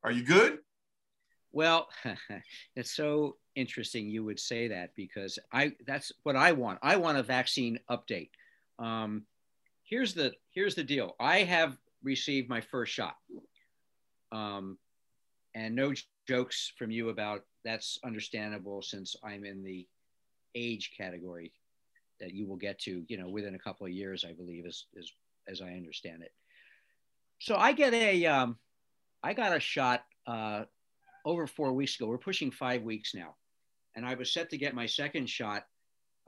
are 0.03 0.12
you 0.12 0.23
good? 0.23 0.60
Well, 1.51 1.89
it's 2.75 2.91
so 2.91 3.38
interesting 3.55 4.10
you 4.10 4.23
would 4.23 4.39
say 4.39 4.67
that 4.69 4.91
because 4.95 5.39
I 5.51 5.73
that's 5.86 6.12
what 6.23 6.36
I 6.36 6.53
want. 6.53 6.79
I 6.81 6.97
want 6.97 7.17
a 7.17 7.23
vaccine 7.23 7.79
update. 7.89 8.29
Um, 8.79 9.23
here's 9.83 10.13
the 10.13 10.33
here's 10.51 10.75
the 10.75 10.83
deal. 10.83 11.15
I 11.19 11.39
have 11.39 11.77
received 12.03 12.47
my 12.47 12.62
first 12.62 12.93
shot, 12.93 13.15
um, 14.31 14.77
and 15.55 15.75
no 15.75 15.93
jokes 16.27 16.71
from 16.77 16.91
you 16.91 17.10
about 17.10 17.43
that's 17.65 17.99
understandable 18.05 18.81
since 18.81 19.15
I'm 19.23 19.43
in 19.43 19.63
the 19.63 19.88
age 20.55 20.91
category 20.97 21.51
that 22.19 22.34
you 22.34 22.47
will 22.47 22.58
get 22.58 22.80
to, 22.80 23.03
you 23.08 23.17
know, 23.17 23.30
within 23.30 23.56
a 23.56 23.60
couple 23.60 23.86
of 23.86 23.91
years, 23.91 24.25
I 24.27 24.34
believe, 24.34 24.65
as 24.65 24.86
as 24.97 25.12
as 25.47 25.62
I 25.62 25.73
understand 25.73 26.23
it. 26.23 26.32
So 27.39 27.56
I 27.56 27.71
get 27.71 27.93
a, 27.93 28.25
um, 28.25 28.58
I 29.23 29.34
got 29.34 29.56
a 29.56 29.60
shot 29.60 30.03
uh, 30.25 30.63
over 31.23 31.47
four 31.47 31.71
weeks 31.73 31.95
ago. 31.95 32.08
We're 32.08 32.17
pushing 32.17 32.51
five 32.51 32.82
weeks 32.82 33.13
now, 33.13 33.36
and 33.95 34.06
I 34.06 34.15
was 34.15 34.34
set 34.34 34.49
to 34.49 34.58
get 34.58 34.75
my 34.75 34.86
second 34.86 35.30
shot 35.30 35.65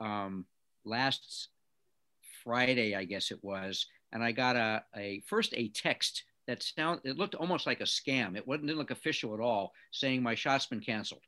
um, 0.00 0.46
last 0.84 1.48
Friday, 2.44 2.94
I 2.94 3.04
guess 3.04 3.30
it 3.30 3.40
was, 3.42 3.86
and 4.12 4.22
I 4.22 4.32
got 4.32 4.56
a, 4.56 4.82
a 4.96 5.22
first 5.26 5.52
a 5.56 5.68
text 5.68 6.24
that 6.46 6.62
sound 6.62 7.00
it 7.04 7.18
looked 7.18 7.34
almost 7.34 7.66
like 7.66 7.80
a 7.80 7.84
scam. 7.84 8.36
It 8.36 8.46
wasn't 8.46 8.68
didn't 8.68 8.78
look 8.78 8.90
official 8.90 9.34
at 9.34 9.40
all, 9.40 9.72
saying 9.90 10.22
my 10.22 10.34
shot's 10.34 10.66
been 10.66 10.80
canceled 10.80 11.22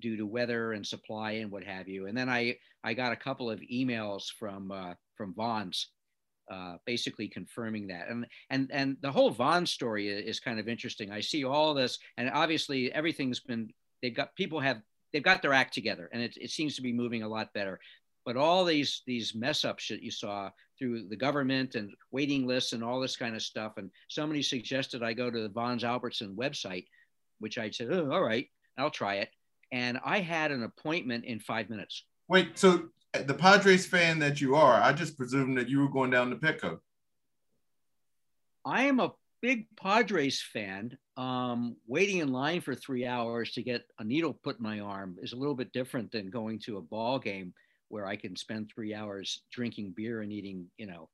due 0.00 0.16
to 0.16 0.26
weather 0.26 0.72
and 0.72 0.86
supply 0.86 1.32
and 1.32 1.50
what 1.50 1.64
have 1.64 1.88
you. 1.88 2.06
And 2.06 2.16
then 2.16 2.28
I 2.28 2.56
I 2.84 2.94
got 2.94 3.12
a 3.12 3.16
couple 3.16 3.50
of 3.50 3.60
emails 3.60 4.24
from 4.38 4.70
uh, 4.70 4.94
from 5.16 5.34
Vons, 5.34 5.88
uh, 6.50 6.76
basically 6.84 7.28
confirming 7.28 7.88
that. 7.88 8.08
And 8.08 8.26
and 8.50 8.70
and 8.72 8.96
the 9.00 9.12
whole 9.12 9.30
Vons 9.30 9.70
story 9.70 10.08
is, 10.08 10.40
kind 10.40 10.60
of 10.60 10.68
interesting. 10.68 11.10
I 11.10 11.20
see 11.20 11.44
all 11.44 11.74
this, 11.74 11.98
and 12.16 12.30
obviously 12.30 12.92
everything's 12.92 13.40
been 13.40 13.70
they've 14.02 14.14
got 14.14 14.34
people 14.36 14.60
have 14.60 14.82
they've 15.12 15.22
got 15.22 15.42
their 15.42 15.54
act 15.54 15.74
together, 15.74 16.08
and 16.12 16.22
it, 16.22 16.36
it 16.40 16.50
seems 16.50 16.76
to 16.76 16.82
be 16.82 16.92
moving 16.92 17.22
a 17.22 17.28
lot 17.28 17.54
better. 17.54 17.80
But 18.24 18.36
all 18.36 18.64
these 18.64 19.02
these 19.06 19.34
mess 19.34 19.64
ups 19.64 19.88
that 19.88 20.02
you 20.02 20.10
saw 20.10 20.50
through 20.78 21.08
the 21.08 21.16
government 21.16 21.74
and 21.74 21.94
waiting 22.10 22.46
lists 22.46 22.74
and 22.74 22.84
all 22.84 23.00
this 23.00 23.16
kind 23.16 23.34
of 23.34 23.42
stuff, 23.42 23.74
and 23.78 23.90
somebody 24.08 24.42
suggested 24.42 25.02
I 25.02 25.14
go 25.14 25.30
to 25.30 25.42
the 25.42 25.48
Vons 25.48 25.84
Albertson 25.84 26.36
website, 26.36 26.86
which 27.38 27.56
I 27.56 27.70
said, 27.70 27.88
oh, 27.90 28.10
all 28.10 28.22
right, 28.22 28.46
I'll 28.76 28.90
try 28.90 29.16
it 29.16 29.30
and 29.72 29.98
I 30.04 30.20
had 30.20 30.50
an 30.50 30.62
appointment 30.62 31.24
in 31.24 31.40
five 31.40 31.70
minutes. 31.70 32.04
Wait, 32.28 32.58
so 32.58 32.88
the 33.12 33.34
Padres 33.34 33.86
fan 33.86 34.18
that 34.20 34.40
you 34.40 34.54
are, 34.54 34.80
I 34.80 34.92
just 34.92 35.16
presumed 35.16 35.58
that 35.58 35.68
you 35.68 35.80
were 35.80 35.88
going 35.88 36.10
down 36.10 36.30
to 36.30 36.36
Petco. 36.36 36.78
I 38.64 38.84
am 38.84 39.00
a 39.00 39.12
big 39.40 39.66
Padres 39.76 40.42
fan. 40.42 40.96
Um, 41.16 41.76
waiting 41.86 42.18
in 42.18 42.32
line 42.32 42.60
for 42.60 42.74
three 42.74 43.06
hours 43.06 43.52
to 43.52 43.62
get 43.62 43.84
a 43.98 44.04
needle 44.04 44.34
put 44.34 44.58
in 44.58 44.62
my 44.62 44.80
arm 44.80 45.16
is 45.22 45.32
a 45.32 45.36
little 45.36 45.54
bit 45.54 45.72
different 45.72 46.12
than 46.12 46.30
going 46.30 46.58
to 46.66 46.76
a 46.76 46.82
ball 46.82 47.18
game 47.18 47.54
where 47.88 48.06
I 48.06 48.16
can 48.16 48.36
spend 48.36 48.68
three 48.68 48.92
hours 48.92 49.42
drinking 49.52 49.94
beer 49.96 50.20
and 50.20 50.32
eating, 50.32 50.66
you 50.76 50.86
know, 50.86 51.08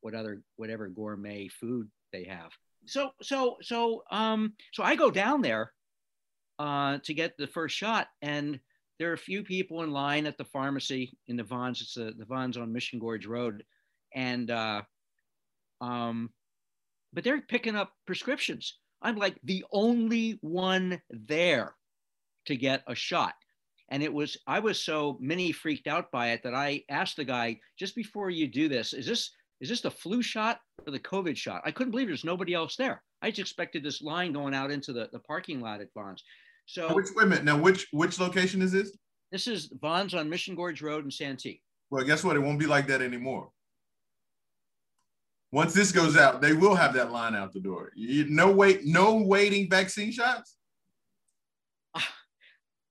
what 0.00 0.14
other 0.14 0.42
whatever 0.56 0.88
gourmet 0.88 1.48
food 1.48 1.88
they 2.12 2.24
have. 2.24 2.52
So 2.86 3.10
so 3.22 3.56
so 3.62 4.04
um 4.10 4.52
so 4.72 4.82
I 4.82 4.94
go 4.94 5.10
down 5.10 5.42
there 5.42 5.72
uh, 6.58 6.98
to 7.04 7.14
get 7.14 7.36
the 7.36 7.46
first 7.46 7.76
shot. 7.76 8.08
And 8.22 8.60
there 8.98 9.10
are 9.10 9.14
a 9.14 9.18
few 9.18 9.42
people 9.44 9.82
in 9.82 9.92
line 9.92 10.26
at 10.26 10.36
the 10.38 10.44
pharmacy 10.44 11.16
in 11.28 11.36
the 11.36 11.44
Vons. 11.44 11.80
It's 11.80 11.94
the, 11.94 12.14
the 12.16 12.24
Vons 12.24 12.56
on 12.56 12.72
Mission 12.72 12.98
Gorge 12.98 13.26
Road. 13.26 13.64
And, 14.14 14.50
uh, 14.50 14.82
um, 15.80 16.30
but 17.12 17.24
they're 17.24 17.40
picking 17.40 17.76
up 17.76 17.92
prescriptions. 18.06 18.78
I'm 19.00 19.16
like 19.16 19.38
the 19.44 19.64
only 19.72 20.38
one 20.40 21.00
there 21.10 21.74
to 22.46 22.56
get 22.56 22.82
a 22.86 22.94
shot. 22.94 23.34
And 23.90 24.02
it 24.02 24.12
was, 24.12 24.36
I 24.46 24.58
was 24.58 24.82
so 24.82 25.16
mini 25.20 25.52
freaked 25.52 25.86
out 25.86 26.10
by 26.10 26.30
it 26.30 26.42
that 26.42 26.54
I 26.54 26.82
asked 26.90 27.16
the 27.16 27.24
guy 27.24 27.58
just 27.78 27.94
before 27.94 28.30
you 28.30 28.46
do 28.46 28.68
this, 28.68 28.92
is 28.92 29.06
this, 29.06 29.30
is 29.60 29.68
this 29.68 29.80
the 29.80 29.90
flu 29.90 30.20
shot 30.22 30.60
or 30.86 30.92
the 30.92 31.00
COVID 31.00 31.36
shot? 31.36 31.62
I 31.64 31.70
couldn't 31.70 31.92
believe 31.92 32.08
there's 32.08 32.24
nobody 32.24 32.54
else 32.54 32.76
there. 32.76 33.02
I 33.22 33.30
just 33.30 33.40
expected 33.40 33.82
this 33.82 34.02
line 34.02 34.32
going 34.32 34.54
out 34.54 34.70
into 34.70 34.92
the, 34.92 35.08
the 35.12 35.18
parking 35.20 35.60
lot 35.60 35.80
at 35.80 35.92
Vons. 35.94 36.22
So 36.68 36.94
which 36.94 37.06
wait 37.16 37.24
a 37.24 37.26
minute 37.26 37.44
now, 37.44 37.56
which 37.56 37.88
which 37.92 38.20
location 38.20 38.60
is 38.60 38.72
this? 38.72 38.94
This 39.32 39.46
is 39.46 39.72
Vons 39.80 40.12
on 40.12 40.28
Mission 40.28 40.54
Gorge 40.54 40.82
Road 40.82 41.02
in 41.02 41.10
Santee. 41.10 41.62
Well, 41.90 42.04
guess 42.04 42.22
what? 42.22 42.36
It 42.36 42.40
won't 42.40 42.58
be 42.58 42.66
like 42.66 42.86
that 42.88 43.00
anymore. 43.00 43.48
Once 45.50 45.72
this 45.72 45.92
goes 45.92 46.18
out, 46.18 46.42
they 46.42 46.52
will 46.52 46.74
have 46.74 46.92
that 46.92 47.10
line 47.10 47.34
out 47.34 47.54
the 47.54 47.60
door. 47.60 47.90
You, 47.96 48.26
no 48.28 48.52
wait, 48.52 48.84
no 48.84 49.14
waiting 49.14 49.70
vaccine 49.70 50.12
shots. 50.12 50.56
Ah, 51.94 52.14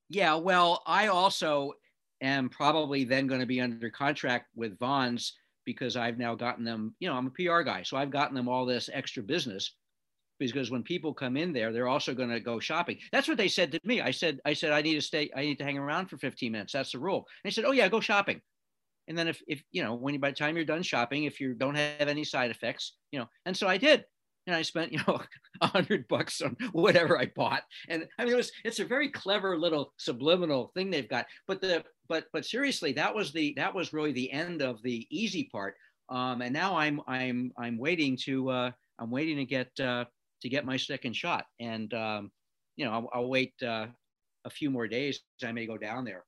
yeah, 0.10 0.34
well, 0.34 0.82
I 0.88 1.08
also 1.08 1.74
am 2.20 2.50
probably 2.50 3.04
then 3.04 3.28
going 3.28 3.42
to 3.42 3.46
be 3.46 3.62
under 3.62 3.92
contract 3.92 4.48
with 4.56 4.80
Vons 4.80 5.34
because 5.66 5.96
I've 5.96 6.18
now 6.18 6.34
gotten 6.34 6.66
them, 6.66 6.96
you 7.00 7.08
know, 7.08 7.16
I'm 7.16 7.28
a 7.28 7.30
PR 7.30 7.62
guy. 7.62 7.84
So 7.84 7.96
I've 7.96 8.10
gotten 8.10 8.36
them 8.36 8.50
all 8.50 8.66
this 8.66 8.90
extra 8.92 9.22
business 9.22 9.76
because 10.40 10.72
when 10.72 10.84
people 10.84 11.14
come 11.14 11.38
in 11.38 11.54
there, 11.54 11.72
they're 11.72 11.88
also 11.88 12.14
going 12.14 12.30
to 12.30 12.40
go 12.40 12.60
shopping. 12.60 12.98
That's 13.12 13.28
what 13.28 13.38
they 13.38 13.48
said 13.48 13.72
to 13.72 13.80
me. 13.84 14.02
I 14.02 14.12
said, 14.12 14.40
I 14.46 14.54
said, 14.54 14.72
I 14.72 14.82
need 14.82 14.96
to 14.96 15.02
stay, 15.02 15.30
I 15.36 15.42
need 15.42 15.58
to 15.60 15.64
hang 15.64 15.78
around 15.78 16.08
for 16.08 16.18
15 16.18 16.52
minutes. 16.52 16.74
That's 16.74 16.92
the 16.92 17.00
rule. 17.00 17.28
And 17.44 17.50
they 17.50 17.54
said, 17.54 17.66
Oh 17.66 17.72
yeah, 17.72 17.88
go 17.88 18.00
shopping. 18.00 18.42
And 19.08 19.18
then 19.18 19.28
if, 19.28 19.42
if, 19.48 19.64
you 19.72 19.84
know, 19.84 19.96
when 19.96 20.14
you, 20.14 20.20
by 20.20 20.32
the 20.32 20.36
time 20.36 20.56
you're 20.56 20.66
done 20.66 20.84
shopping, 20.84 21.24
if 21.24 21.40
you 21.40 21.54
don't 21.54 21.76
have 21.76 22.08
any 22.08 22.26
side 22.26 22.52
effects, 22.52 22.94
you 23.12 23.20
know, 23.20 23.28
and 23.46 23.56
so 23.56 23.68
I 23.68 23.78
did 23.78 24.06
and 24.48 24.56
I 24.56 24.62
spent 24.64 24.92
you 24.94 25.00
know 25.08 25.20
a 25.62 25.68
hundred 25.68 26.08
bucks 26.08 26.42
on 26.42 26.58
whatever 26.72 27.20
I 27.20 27.28
bought. 27.36 27.64
And 27.90 28.08
I 28.18 28.24
mean, 28.24 28.34
it 28.34 28.38
was 28.38 28.52
it's 28.64 28.80
a 28.80 28.86
very 28.86 29.10
clever 29.10 29.58
little 29.58 29.94
subliminal 29.98 30.72
thing 30.74 30.90
they've 30.90 31.08
got. 31.08 31.28
But 31.48 31.62
the 31.62 31.84
but 32.08 32.26
but 32.34 32.46
seriously, 32.46 32.94
that 32.94 33.14
was 33.14 33.32
the 33.32 33.54
that 33.58 33.76
was 33.76 33.94
really 33.94 34.14
the 34.14 34.32
end 34.32 34.62
of 34.62 34.82
the 34.82 35.06
easy 35.12 35.50
part. 35.52 35.76
Um, 36.10 36.42
and 36.42 36.54
now 36.54 36.78
I'm 36.78 37.02
I'm 37.08 37.52
I'm 37.58 37.78
waiting 37.78 38.18
to 38.24 38.50
uh, 38.50 38.72
I'm 38.98 39.12
waiting 39.12 39.38
to 39.38 39.46
get 39.46 39.80
uh, 39.80 40.06
to 40.42 40.50
get 40.50 40.66
my 40.66 40.78
second 40.78 41.16
shot. 41.16 41.46
And 41.60 41.94
um, 41.94 42.32
you 42.76 42.86
know 42.86 42.92
I'll, 42.92 43.10
I'll 43.14 43.30
wait 43.30 43.54
uh, 43.62 43.88
a 44.46 44.50
few 44.50 44.70
more 44.70 44.88
days. 44.88 45.22
I 45.44 45.52
may 45.52 45.66
go 45.66 45.78
down 45.78 46.06
there 46.06 46.24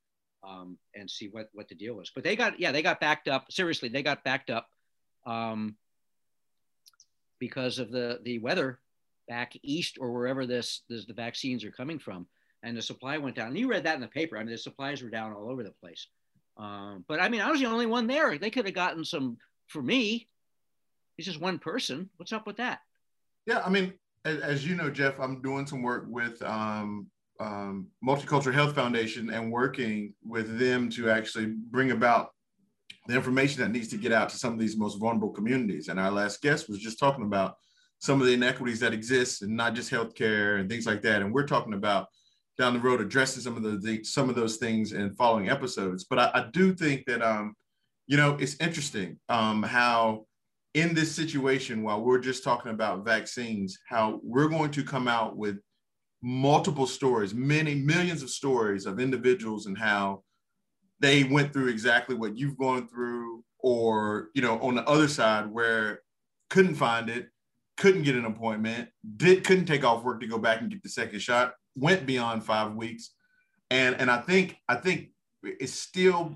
um, 0.48 0.78
and 0.95 1.10
see 1.10 1.28
what 1.28 1.50
what 1.54 1.67
the 1.67 1.76
deal 1.76 1.95
was. 1.95 2.12
But 2.13 2.24
they 2.24 2.36
got 2.36 2.60
yeah 2.60 2.72
they 2.72 2.82
got 2.82 3.00
backed 3.00 3.28
up. 3.28 3.52
Seriously, 3.52 3.89
they 3.89 4.04
got 4.04 4.24
backed 4.24 4.50
up. 4.50 4.67
Um, 5.26 5.76
because 7.39 7.80
of 7.80 7.91
the 7.91 8.19
the 8.24 8.39
weather 8.39 8.80
back 9.28 9.54
east 9.63 9.98
or 10.00 10.12
wherever 10.12 10.45
this, 10.45 10.82
this 10.89 11.06
the 11.06 11.13
vaccines 11.13 11.63
are 11.63 11.72
coming 11.72 12.00
from, 12.00 12.28
and 12.63 12.76
the 12.76 12.82
supply 12.82 13.17
went 13.17 13.36
down. 13.36 13.48
And 13.48 13.58
you 13.58 13.69
read 13.69 13.86
that 13.86 13.95
in 13.95 14.02
the 14.02 14.08
paper. 14.08 14.38
I 14.38 14.41
mean, 14.41 14.52
the 14.52 14.58
supplies 14.58 15.02
were 15.02 15.10
down 15.10 15.34
all 15.34 15.50
over 15.50 15.63
the 15.63 15.74
place. 15.82 16.08
Um, 16.58 17.06
but 17.08 17.22
I 17.22 17.30
mean, 17.30 17.41
I 17.41 17.50
was 17.50 17.62
the 17.62 17.67
only 17.67 17.86
one 17.86 18.08
there. 18.08 18.38
They 18.38 18.50
could 18.50 18.65
have 18.65 18.76
gotten 18.76 19.06
some 19.06 19.38
for 19.67 19.82
me. 19.82 20.28
It's 21.17 21.28
just 21.28 21.39
one 21.39 21.60
person. 21.60 22.10
What's 22.17 22.34
up 22.34 22.45
with 22.45 22.58
that? 22.58 22.80
Yeah, 23.50 23.64
I 23.66 23.70
mean, 23.70 23.94
as, 24.26 24.40
as 24.42 24.68
you 24.68 24.76
know, 24.76 24.92
Jeff, 24.92 25.20
I'm 25.20 25.42
doing 25.42 25.66
some 25.66 25.82
work 25.82 26.06
with 26.08 26.40
um, 26.44 27.08
um, 27.40 27.88
Multicultural 28.08 28.54
Health 28.54 28.76
Foundation 28.76 29.32
and 29.32 29.52
working 29.52 30.14
with 30.24 30.60
them 30.60 30.88
to 30.92 31.10
actually 31.10 31.56
bring 31.72 31.90
about 31.90 32.30
the 33.08 33.16
information 33.16 33.64
that 33.64 33.72
needs 33.72 33.88
to 33.88 33.98
get 33.98 34.12
out 34.12 34.30
to 34.30 34.38
some 34.38 34.54
of 34.54 34.60
these 34.60 34.78
most 34.78 35.00
vulnerable 35.00 35.32
communities. 35.32 35.88
And 35.88 36.00
our 36.00 36.12
last 36.12 36.44
guest 36.44 36.70
was 36.70 36.78
just 36.78 37.00
talking 37.00 37.26
about 37.26 37.56
some 37.98 38.22
of 38.22 38.28
the 38.28 38.34
inequities 38.34 38.82
that 38.82 38.94
exist 38.94 39.42
and 39.42 39.58
not 39.58 39.74
just 39.74 39.90
healthcare 39.90 40.60
and 40.60 40.70
things 40.70 40.86
like 40.86 41.02
that. 41.02 41.24
And 41.24 41.34
we're 41.34 41.48
talking 41.48 41.74
about 41.74 42.06
down 42.60 42.76
the 42.76 42.80
road 42.80 43.02
addressing 43.02 43.42
some 43.42 43.58
of 43.58 43.64
the, 43.64 43.80
the 43.80 44.04
some 44.04 44.30
of 44.30 44.36
those 44.36 44.58
things 44.58 44.92
in 44.92 45.16
following 45.16 45.50
episodes. 45.50 46.04
But 46.04 46.20
I, 46.20 46.32
I 46.36 46.46
do 46.54 46.76
think 46.76 47.08
that 47.08 47.24
um, 47.24 47.56
you 48.06 48.16
know, 48.16 48.38
it's 48.40 48.58
interesting 48.60 49.18
um, 49.28 49.64
how 49.64 50.28
in 50.73 50.93
this 50.93 51.15
situation, 51.15 51.84
while 51.84 52.01
we're 52.01 52.19
just 52.19 52.43
talking 52.43 52.71
about 52.71 53.05
vaccines, 53.05 53.79
how 53.88 54.19
we're 54.23 54.49
going 54.49 54.71
to 54.71 54.84
come 54.84 55.08
out 55.08 55.36
with 55.36 55.58
multiple 56.21 56.86
stories, 56.86 57.34
many 57.34 57.75
millions 57.75 58.21
of 58.21 58.29
stories 58.29 58.86
of 58.86 58.99
individuals 58.99 59.65
and 59.65 59.77
how 59.77 60.23
they 60.99 61.23
went 61.23 61.53
through 61.53 61.67
exactly 61.69 62.15
what 62.15 62.38
you've 62.38 62.58
gone 62.58 62.88
through, 62.88 63.43
or 63.60 64.29
you 64.36 64.41
know, 64.41 64.60
on 64.60 64.75
the 64.75 64.88
other 64.88 65.08
side 65.08 65.49
where 65.49 66.01
couldn't 66.49 66.75
find 66.75 67.10
it, 67.10 67.29
couldn't 67.77 68.03
get 68.03 68.15
an 68.15 68.25
appointment, 68.25 68.89
did 69.17 69.43
couldn't 69.43 69.65
take 69.65 69.84
off 69.84 70.03
work 70.03 70.19
to 70.19 70.27
go 70.27 70.38
back 70.38 70.62
and 70.62 70.69
get 70.69 70.84
the 70.84 70.89
second 70.89 71.19
shot, 71.19 71.53
went 71.75 72.05
beyond 72.05 72.43
five 72.43 72.73
weeks, 72.75 73.12
and 73.71 73.95
and 73.95 74.12
I 74.12 74.19
think 74.19 74.58
I 74.67 74.75
think 74.75 75.12
it's 75.41 75.73
still 75.73 76.36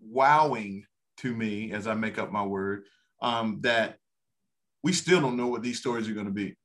wowing 0.00 0.84
to 1.18 1.34
me 1.34 1.72
as 1.72 1.86
I 1.86 1.94
make 1.94 2.18
up 2.18 2.30
my 2.30 2.44
word 2.44 2.84
um, 3.24 3.58
that 3.62 3.98
we 4.82 4.92
still 4.92 5.20
don't 5.20 5.36
know 5.36 5.48
what 5.48 5.62
these 5.62 5.80
stories 5.80 6.08
are 6.08 6.14
going 6.14 6.26
to 6.26 6.32
be. 6.32 6.56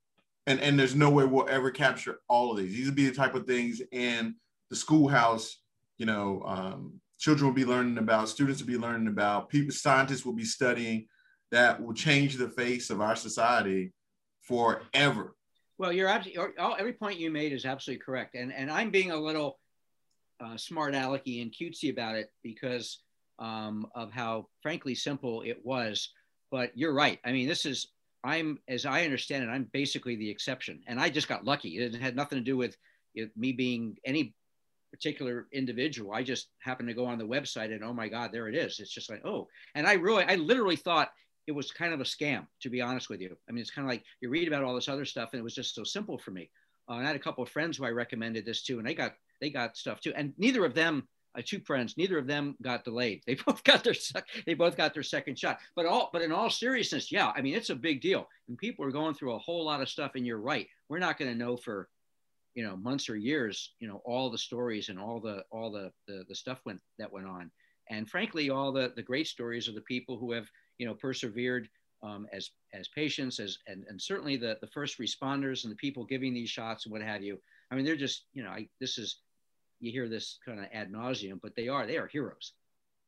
And, 0.46 0.60
and 0.60 0.78
there's 0.78 0.96
no 0.96 1.10
way 1.10 1.26
we'll 1.26 1.50
ever 1.50 1.72
capture 1.72 2.20
all 2.28 2.52
of 2.52 2.58
these. 2.58 2.74
These 2.74 2.88
will 2.88 2.96
be 2.96 3.10
the 3.10 3.16
type 3.16 3.36
of 3.36 3.48
things 3.48 3.82
in 3.92 4.36
the 4.70 4.76
schoolhouse 4.76 5.58
you 6.00 6.06
know, 6.06 6.42
um, 6.46 6.94
children 7.20 7.48
will 7.48 7.56
be 7.56 7.66
learning 7.66 8.00
about, 8.00 8.30
students 8.30 8.62
will 8.62 8.68
be 8.68 8.78
learning 8.78 9.10
about, 9.10 9.50
people, 9.50 9.72
scientists 9.72 10.26
will 10.26 10.34
be 10.34 10.46
studying 10.46 11.06
that 11.52 11.80
will 11.80 11.94
change 11.94 12.38
the 12.38 12.50
face 12.50 12.90
of 12.90 13.02
our 13.02 13.16
society 13.16 13.92
forever. 14.42 15.36
Well, 15.78 15.92
you're 15.92 16.08
absolutely, 16.08 16.54
every 16.58 16.94
point 16.94 17.20
you 17.20 17.30
made 17.30 17.54
is 17.54 17.66
absolutely 17.66 18.04
correct. 18.04 18.36
And, 18.36 18.54
and 18.54 18.72
I'm 18.72 18.90
being 18.90 19.12
a 19.12 19.18
little 19.18 19.60
uh, 20.40 20.58
smart 20.58 20.94
alecky 20.94 21.42
and 21.42 21.52
cutesy 21.52 21.92
about 21.92 22.16
it 22.16 22.30
because 22.44 23.02
um, 23.40 23.88
of 23.94 24.12
how 24.12 24.48
frankly 24.62 24.96
simple 24.96 25.42
it 25.42 25.60
was. 25.64 26.12
But 26.52 26.78
you're 26.78 26.94
right. 26.94 27.20
I 27.24 27.32
mean, 27.32 27.48
this 27.48 27.66
is, 27.66 27.88
I'm, 28.24 28.60
as 28.68 28.86
I 28.86 29.04
understand 29.04 29.44
it, 29.44 29.50
I'm 29.50 29.70
basically 29.72 30.16
the 30.16 30.30
exception. 30.30 30.82
And 30.88 31.00
I 31.00 31.10
just 31.10 31.28
got 31.28 31.46
lucky. 31.46 31.78
It 31.78 31.96
had 31.96 32.16
nothing 32.16 32.38
to 32.38 32.44
do 32.44 32.58
with 32.58 32.76
it, 33.16 33.32
me 33.38 33.52
being 33.52 33.98
any 34.06 34.34
particular 34.92 35.48
individual. 35.52 36.14
I 36.14 36.24
just 36.24 36.48
happened 36.60 36.90
to 36.90 36.96
go 36.96 37.06
on 37.06 37.18
the 37.18 37.28
website 37.28 37.74
and 37.74 37.84
oh 37.84 37.94
my 37.94 38.08
God, 38.08 38.32
there 38.32 38.48
it 38.48 38.56
is. 38.56 38.80
It's 38.80 38.94
just 38.94 39.10
like, 39.10 39.26
oh, 39.26 39.48
and 39.76 39.88
I 39.88 39.94
really, 39.94 40.24
I 40.24 40.36
literally 40.36 40.76
thought 40.76 41.12
it 41.48 41.52
was 41.52 41.72
kind 41.72 41.94
of 41.94 42.02
a 42.02 42.04
scam, 42.04 42.48
to 42.62 42.70
be 42.70 42.82
honest 42.82 43.10
with 43.10 43.22
you. 43.22 43.36
I 43.48 43.52
mean, 43.52 43.62
it's 43.62 43.72
kind 43.72 43.86
of 43.86 43.90
like 43.90 44.04
you 44.22 44.30
read 44.30 44.48
about 44.48 44.64
all 44.64 44.76
this 44.76 44.90
other 44.90 45.06
stuff 45.06 45.30
and 45.34 45.40
it 45.40 45.44
was 45.44 45.56
just 45.56 45.76
so 45.76 45.84
simple 45.84 46.18
for 46.18 46.32
me. 46.32 46.50
Uh, 46.90 46.94
and 46.94 47.04
I 47.04 47.08
had 47.08 47.16
a 47.16 47.20
couple 47.20 47.44
of 47.44 47.50
friends 47.50 47.78
who 47.78 47.86
I 47.86 47.90
recommended 47.90 48.46
this 48.46 48.64
to, 48.64 48.80
and 48.80 48.88
they 48.88 48.96
got, 48.96 49.14
they 49.40 49.52
got 49.52 49.78
stuff 49.78 50.02
too. 50.02 50.14
And 50.16 50.34
neither 50.38 50.66
of 50.66 50.74
them, 50.74 51.08
uh, 51.38 51.42
two 51.46 51.60
friends, 51.60 51.96
neither 51.98 52.18
of 52.18 52.28
them 52.28 52.56
got 52.62 52.84
delayed. 52.84 53.22
They 53.26 53.36
both 53.46 53.64
got 53.64 53.84
their, 53.84 53.96
they 54.46 54.54
both 54.54 54.76
got 54.76 54.94
their 54.94 55.04
second 55.04 55.38
shot. 55.38 55.60
But 55.76 55.86
all, 55.86 56.10
but 56.12 56.22
in 56.22 56.32
all 56.32 56.50
seriousness, 56.50 57.12
yeah, 57.12 57.32
I 57.36 57.42
mean, 57.42 57.56
it's 57.56 57.70
a 57.70 57.76
big 57.76 58.02
deal. 58.02 58.28
And 58.48 58.58
people 58.58 58.86
are 58.86 58.92
going 58.92 59.16
through 59.16 59.34
a 59.34 59.40
whole 59.40 59.66
lot 59.66 59.82
of 59.82 59.90
stuff. 59.90 60.12
And 60.16 60.26
you're 60.26 60.42
right. 60.42 60.68
We're 60.90 61.00
not 61.00 61.18
going 61.18 61.32
to 61.32 61.38
know 61.38 61.58
for 61.58 61.90
you 62.56 62.64
know 62.66 62.76
months 62.76 63.10
or 63.10 63.16
years 63.16 63.74
you 63.80 63.88
know 63.88 64.02
all 64.06 64.30
the 64.30 64.38
stories 64.38 64.90
and 64.90 65.00
all 65.00 65.20
the 65.20 65.44
all 65.52 65.72
the 65.72 65.92
the, 66.08 66.24
the 66.28 66.36
stuff 66.36 66.60
went 66.66 66.80
that 66.98 67.12
went 67.12 67.28
on 67.28 67.50
and 67.90 68.10
frankly 68.10 68.50
all 68.50 68.72
the 68.72 68.92
the 68.96 69.02
great 69.02 69.28
stories 69.28 69.68
of 69.68 69.76
the 69.76 69.82
people 69.82 70.18
who 70.18 70.32
have 70.32 70.48
you 70.78 70.86
know 70.86 70.94
persevered 70.94 71.70
um, 72.02 72.28
as 72.34 72.50
as 72.74 72.88
patients 72.90 73.40
as 73.40 73.58
and, 73.68 73.84
and 73.88 74.02
certainly 74.02 74.38
the 74.38 74.58
the 74.62 74.68
first 74.68 75.00
responders 75.00 75.64
and 75.64 75.72
the 75.72 75.78
people 75.78 76.06
giving 76.06 76.34
these 76.34 76.50
shots 76.50 76.86
and 76.86 76.92
what 76.92 77.02
have 77.02 77.22
you 77.22 77.38
i 77.72 77.76
mean 77.76 77.86
they're 77.86 77.96
just 77.96 78.26
you 78.34 78.44
know 78.44 78.50
I, 78.50 78.68
this 78.80 78.98
is 78.98 79.20
you 79.80 79.92
hear 79.92 80.10
this 80.10 80.40
kind 80.46 80.60
of 80.60 80.66
ad 80.74 80.92
nauseum 80.92 81.40
but 81.42 81.56
they 81.56 81.68
are 81.68 81.86
they 81.86 81.98
are 81.98 82.08
heroes 82.08 82.54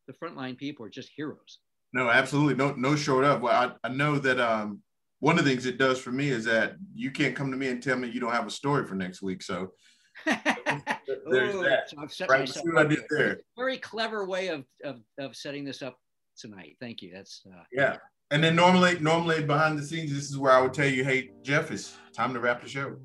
the 0.08 0.14
frontline 0.14 0.58
people 0.58 0.86
are 0.86 0.90
just 0.90 1.10
heroes 1.16 1.60
no 1.94 2.10
absolutely 2.10 2.56
no 2.56 2.74
no 2.74 2.96
short 2.96 3.24
up 3.24 3.42
well 3.42 3.76
i, 3.84 3.88
I 3.88 3.92
know 3.92 4.18
that 4.20 4.40
um 4.40 4.82
one 5.22 5.38
of 5.38 5.46
the 5.46 5.52
things 5.52 5.68
it 5.68 5.78
does 5.78 6.00
for 6.00 6.12
me 6.12 6.30
is 6.30 6.44
that 6.46 6.76
you 6.96 7.12
can't 7.12 7.36
come 7.36 7.52
to 7.52 7.58
me 7.58 7.68
and 7.68 7.82
tell 7.82 7.96
me 7.96 8.10
you 8.10 8.20
don't 8.20 8.34
have 8.34 8.48
a 8.48 8.52
story 8.52 8.86
for 8.86 8.96
next 8.96 9.22
week. 9.22 9.44
So 9.44 9.72
there's 10.26 11.56
Ooh, 11.56 11.64
that. 11.64 11.90
So 11.90 11.98
I've 12.00 12.12
set 12.12 12.28
right, 12.28 12.40
myself 12.40 12.66
I 12.76 12.84
did 12.86 13.04
there. 13.10 13.40
Very 13.56 13.78
clever 13.78 14.26
way 14.26 14.48
of, 14.48 14.66
of, 14.84 15.00
of 15.20 15.36
setting 15.36 15.64
this 15.64 15.84
up 15.84 15.96
tonight. 16.36 16.76
Thank 16.82 17.04
you. 17.04 17.12
That's 17.14 17.44
uh, 17.48 17.62
yeah. 17.72 17.98
And 18.32 18.44
then 18.44 18.56
normally, 18.56 19.00
normally 19.00 19.44
behind 19.44 19.78
the 19.78 19.84
scenes, 19.84 20.12
this 20.12 20.28
is 20.28 20.40
where 20.40 20.54
I 20.54 20.62
would 20.62 20.74
tell 20.74 20.88
you, 20.88 21.04
hey, 21.04 21.30
Jeff, 21.44 21.70
it's 21.70 21.96
time 22.16 22.34
to 22.34 22.40
wrap 22.40 22.64
the 22.64 22.68
show. 22.68 22.96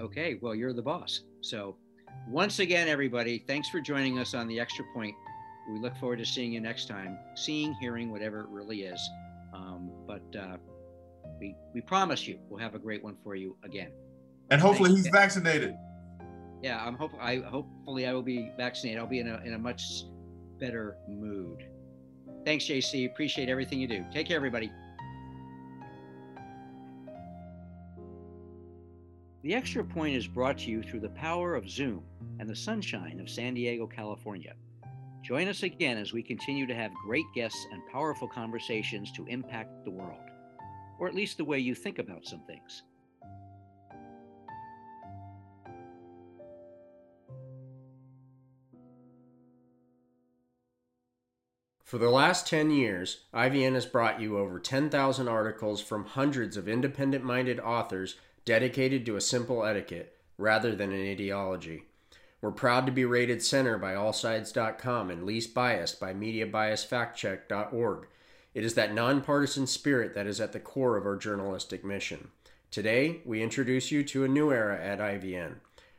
Okay. 0.00 0.38
Well, 0.40 0.54
you're 0.54 0.72
the 0.72 0.82
boss. 0.82 1.20
So 1.48 1.76
once 2.28 2.58
again, 2.58 2.88
everybody, 2.88 3.38
thanks 3.38 3.70
for 3.70 3.80
joining 3.80 4.18
us 4.18 4.34
on 4.34 4.48
the 4.48 4.60
extra 4.60 4.84
point. 4.92 5.14
We 5.72 5.78
look 5.78 5.96
forward 5.96 6.18
to 6.18 6.26
seeing 6.26 6.52
you 6.52 6.60
next 6.60 6.88
time, 6.88 7.18
seeing, 7.34 7.74
hearing, 7.80 8.10
whatever 8.12 8.40
it 8.40 8.48
really 8.48 8.82
is. 8.82 9.00
Um, 9.54 9.90
but 10.06 10.22
uh, 10.38 10.58
we 11.40 11.54
we 11.74 11.80
promise 11.80 12.26
you 12.28 12.38
we'll 12.50 12.60
have 12.60 12.74
a 12.74 12.78
great 12.78 13.02
one 13.02 13.16
for 13.24 13.34
you 13.34 13.56
again. 13.62 13.92
And 14.50 14.60
hopefully 14.60 14.90
Thanks. 14.90 15.04
he's 15.06 15.12
vaccinated. 15.12 15.74
Yeah, 16.62 16.84
I'm 16.84 16.96
hope 16.96 17.12
I 17.18 17.36
hopefully 17.36 18.06
I 18.06 18.12
will 18.12 18.22
be 18.22 18.50
vaccinated. 18.58 19.00
I'll 19.00 19.06
be 19.06 19.20
in 19.20 19.28
a 19.28 19.40
in 19.44 19.54
a 19.54 19.58
much 19.58 20.04
better 20.60 20.98
mood. 21.08 21.66
Thanks, 22.44 22.64
JC. 22.66 23.06
Appreciate 23.06 23.48
everything 23.48 23.80
you 23.80 23.88
do. 23.88 24.04
Take 24.12 24.26
care, 24.26 24.36
everybody. 24.36 24.70
The 29.48 29.54
Extra 29.54 29.82
Point 29.82 30.14
is 30.14 30.26
brought 30.26 30.58
to 30.58 30.70
you 30.70 30.82
through 30.82 31.00
the 31.00 31.08
power 31.08 31.54
of 31.54 31.70
Zoom 31.70 32.02
and 32.38 32.46
the 32.46 32.54
sunshine 32.54 33.18
of 33.18 33.30
San 33.30 33.54
Diego, 33.54 33.86
California. 33.86 34.52
Join 35.22 35.48
us 35.48 35.62
again 35.62 35.96
as 35.96 36.12
we 36.12 36.22
continue 36.22 36.66
to 36.66 36.74
have 36.74 36.90
great 37.06 37.24
guests 37.34 37.66
and 37.72 37.80
powerful 37.90 38.28
conversations 38.28 39.10
to 39.12 39.24
impact 39.24 39.86
the 39.86 39.90
world, 39.90 40.20
or 40.98 41.08
at 41.08 41.14
least 41.14 41.38
the 41.38 41.46
way 41.46 41.58
you 41.58 41.74
think 41.74 41.98
about 41.98 42.26
some 42.26 42.42
things. 42.46 42.82
For 51.82 51.96
the 51.96 52.10
last 52.10 52.46
10 52.46 52.70
years, 52.70 53.24
IVN 53.32 53.72
has 53.72 53.86
brought 53.86 54.20
you 54.20 54.36
over 54.36 54.60
10,000 54.60 55.26
articles 55.26 55.80
from 55.80 56.04
hundreds 56.04 56.58
of 56.58 56.68
independent 56.68 57.24
minded 57.24 57.58
authors 57.58 58.16
dedicated 58.48 59.04
to 59.04 59.14
a 59.14 59.20
simple 59.20 59.62
etiquette 59.62 60.16
rather 60.38 60.74
than 60.74 60.90
an 60.90 61.06
ideology. 61.06 61.82
We're 62.40 62.50
proud 62.50 62.86
to 62.86 62.92
be 62.92 63.04
rated 63.04 63.42
center 63.42 63.76
by 63.76 63.92
AllSides.com 63.92 65.10
and 65.10 65.24
least 65.24 65.52
biased 65.52 66.00
by 66.00 66.14
MediaBiasFactCheck.org. 66.14 68.06
It 68.54 68.64
is 68.64 68.72
that 68.72 68.94
nonpartisan 68.94 69.66
spirit 69.66 70.14
that 70.14 70.26
is 70.26 70.40
at 70.40 70.54
the 70.54 70.60
core 70.60 70.96
of 70.96 71.04
our 71.04 71.16
journalistic 71.16 71.84
mission. 71.84 72.28
Today, 72.70 73.20
we 73.26 73.42
introduce 73.42 73.92
you 73.92 74.02
to 74.04 74.24
a 74.24 74.28
new 74.28 74.50
era 74.50 74.82
at 74.82 74.98
IVN. 74.98 75.56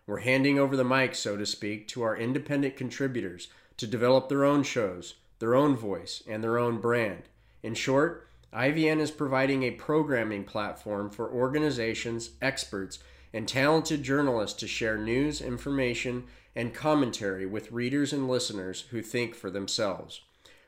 We're 0.08 0.22
handing 0.22 0.58
over 0.58 0.76
the 0.76 0.84
mic, 0.84 1.14
so 1.14 1.38
to 1.38 1.46
speak, 1.46 1.88
to 1.90 2.02
our 2.02 2.18
independent 2.18 2.76
contributors 2.76 3.50
to 3.78 3.86
develop 3.86 4.28
their 4.28 4.44
own 4.44 4.64
shows 4.64 5.14
their 5.38 5.54
own 5.54 5.76
voice, 5.76 6.22
and 6.28 6.44
their 6.44 6.58
own 6.58 6.80
brand. 6.80 7.24
In 7.64 7.74
short, 7.74 8.28
IVN 8.54 9.00
is 9.00 9.12
providing 9.12 9.64
a 9.64 9.72
programming 9.72 10.44
platform 10.44 11.10
for 11.10 11.32
organizations, 11.32 12.32
experts, 12.42 13.00
and 13.32 13.48
talented 13.48 14.02
journalists 14.02 14.60
to 14.60 14.68
share 14.68 14.98
news, 14.98 15.40
information, 15.40 16.24
and 16.56 16.74
commentary 16.74 17.46
with 17.46 17.72
readers 17.72 18.12
and 18.12 18.28
listeners 18.28 18.86
who 18.90 19.02
think 19.02 19.36
for 19.36 19.52
themselves. 19.52 20.22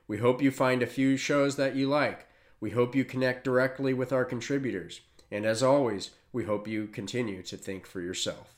We 0.08 0.18
hope 0.18 0.42
you 0.42 0.52
find 0.52 0.84
a 0.84 0.88
few 0.88 1.18
shows 1.18 1.56
that 1.56 1.76
you 1.76 1.90
like. 1.90 2.28
We 2.60 2.72
hope 2.72 2.96
you 2.96 3.04
connect 3.04 3.44
directly 3.44 3.94
with 3.94 4.14
our 4.14 4.26
contributors. 4.26 5.02
And 5.32 5.46
as 5.46 5.64
always, 5.64 6.12
we 6.32 6.44
hope 6.44 6.68
you 6.68 6.86
continue 6.86 7.42
to 7.44 7.58
think 7.58 7.88
for 7.88 8.00
yourself. 8.02 8.54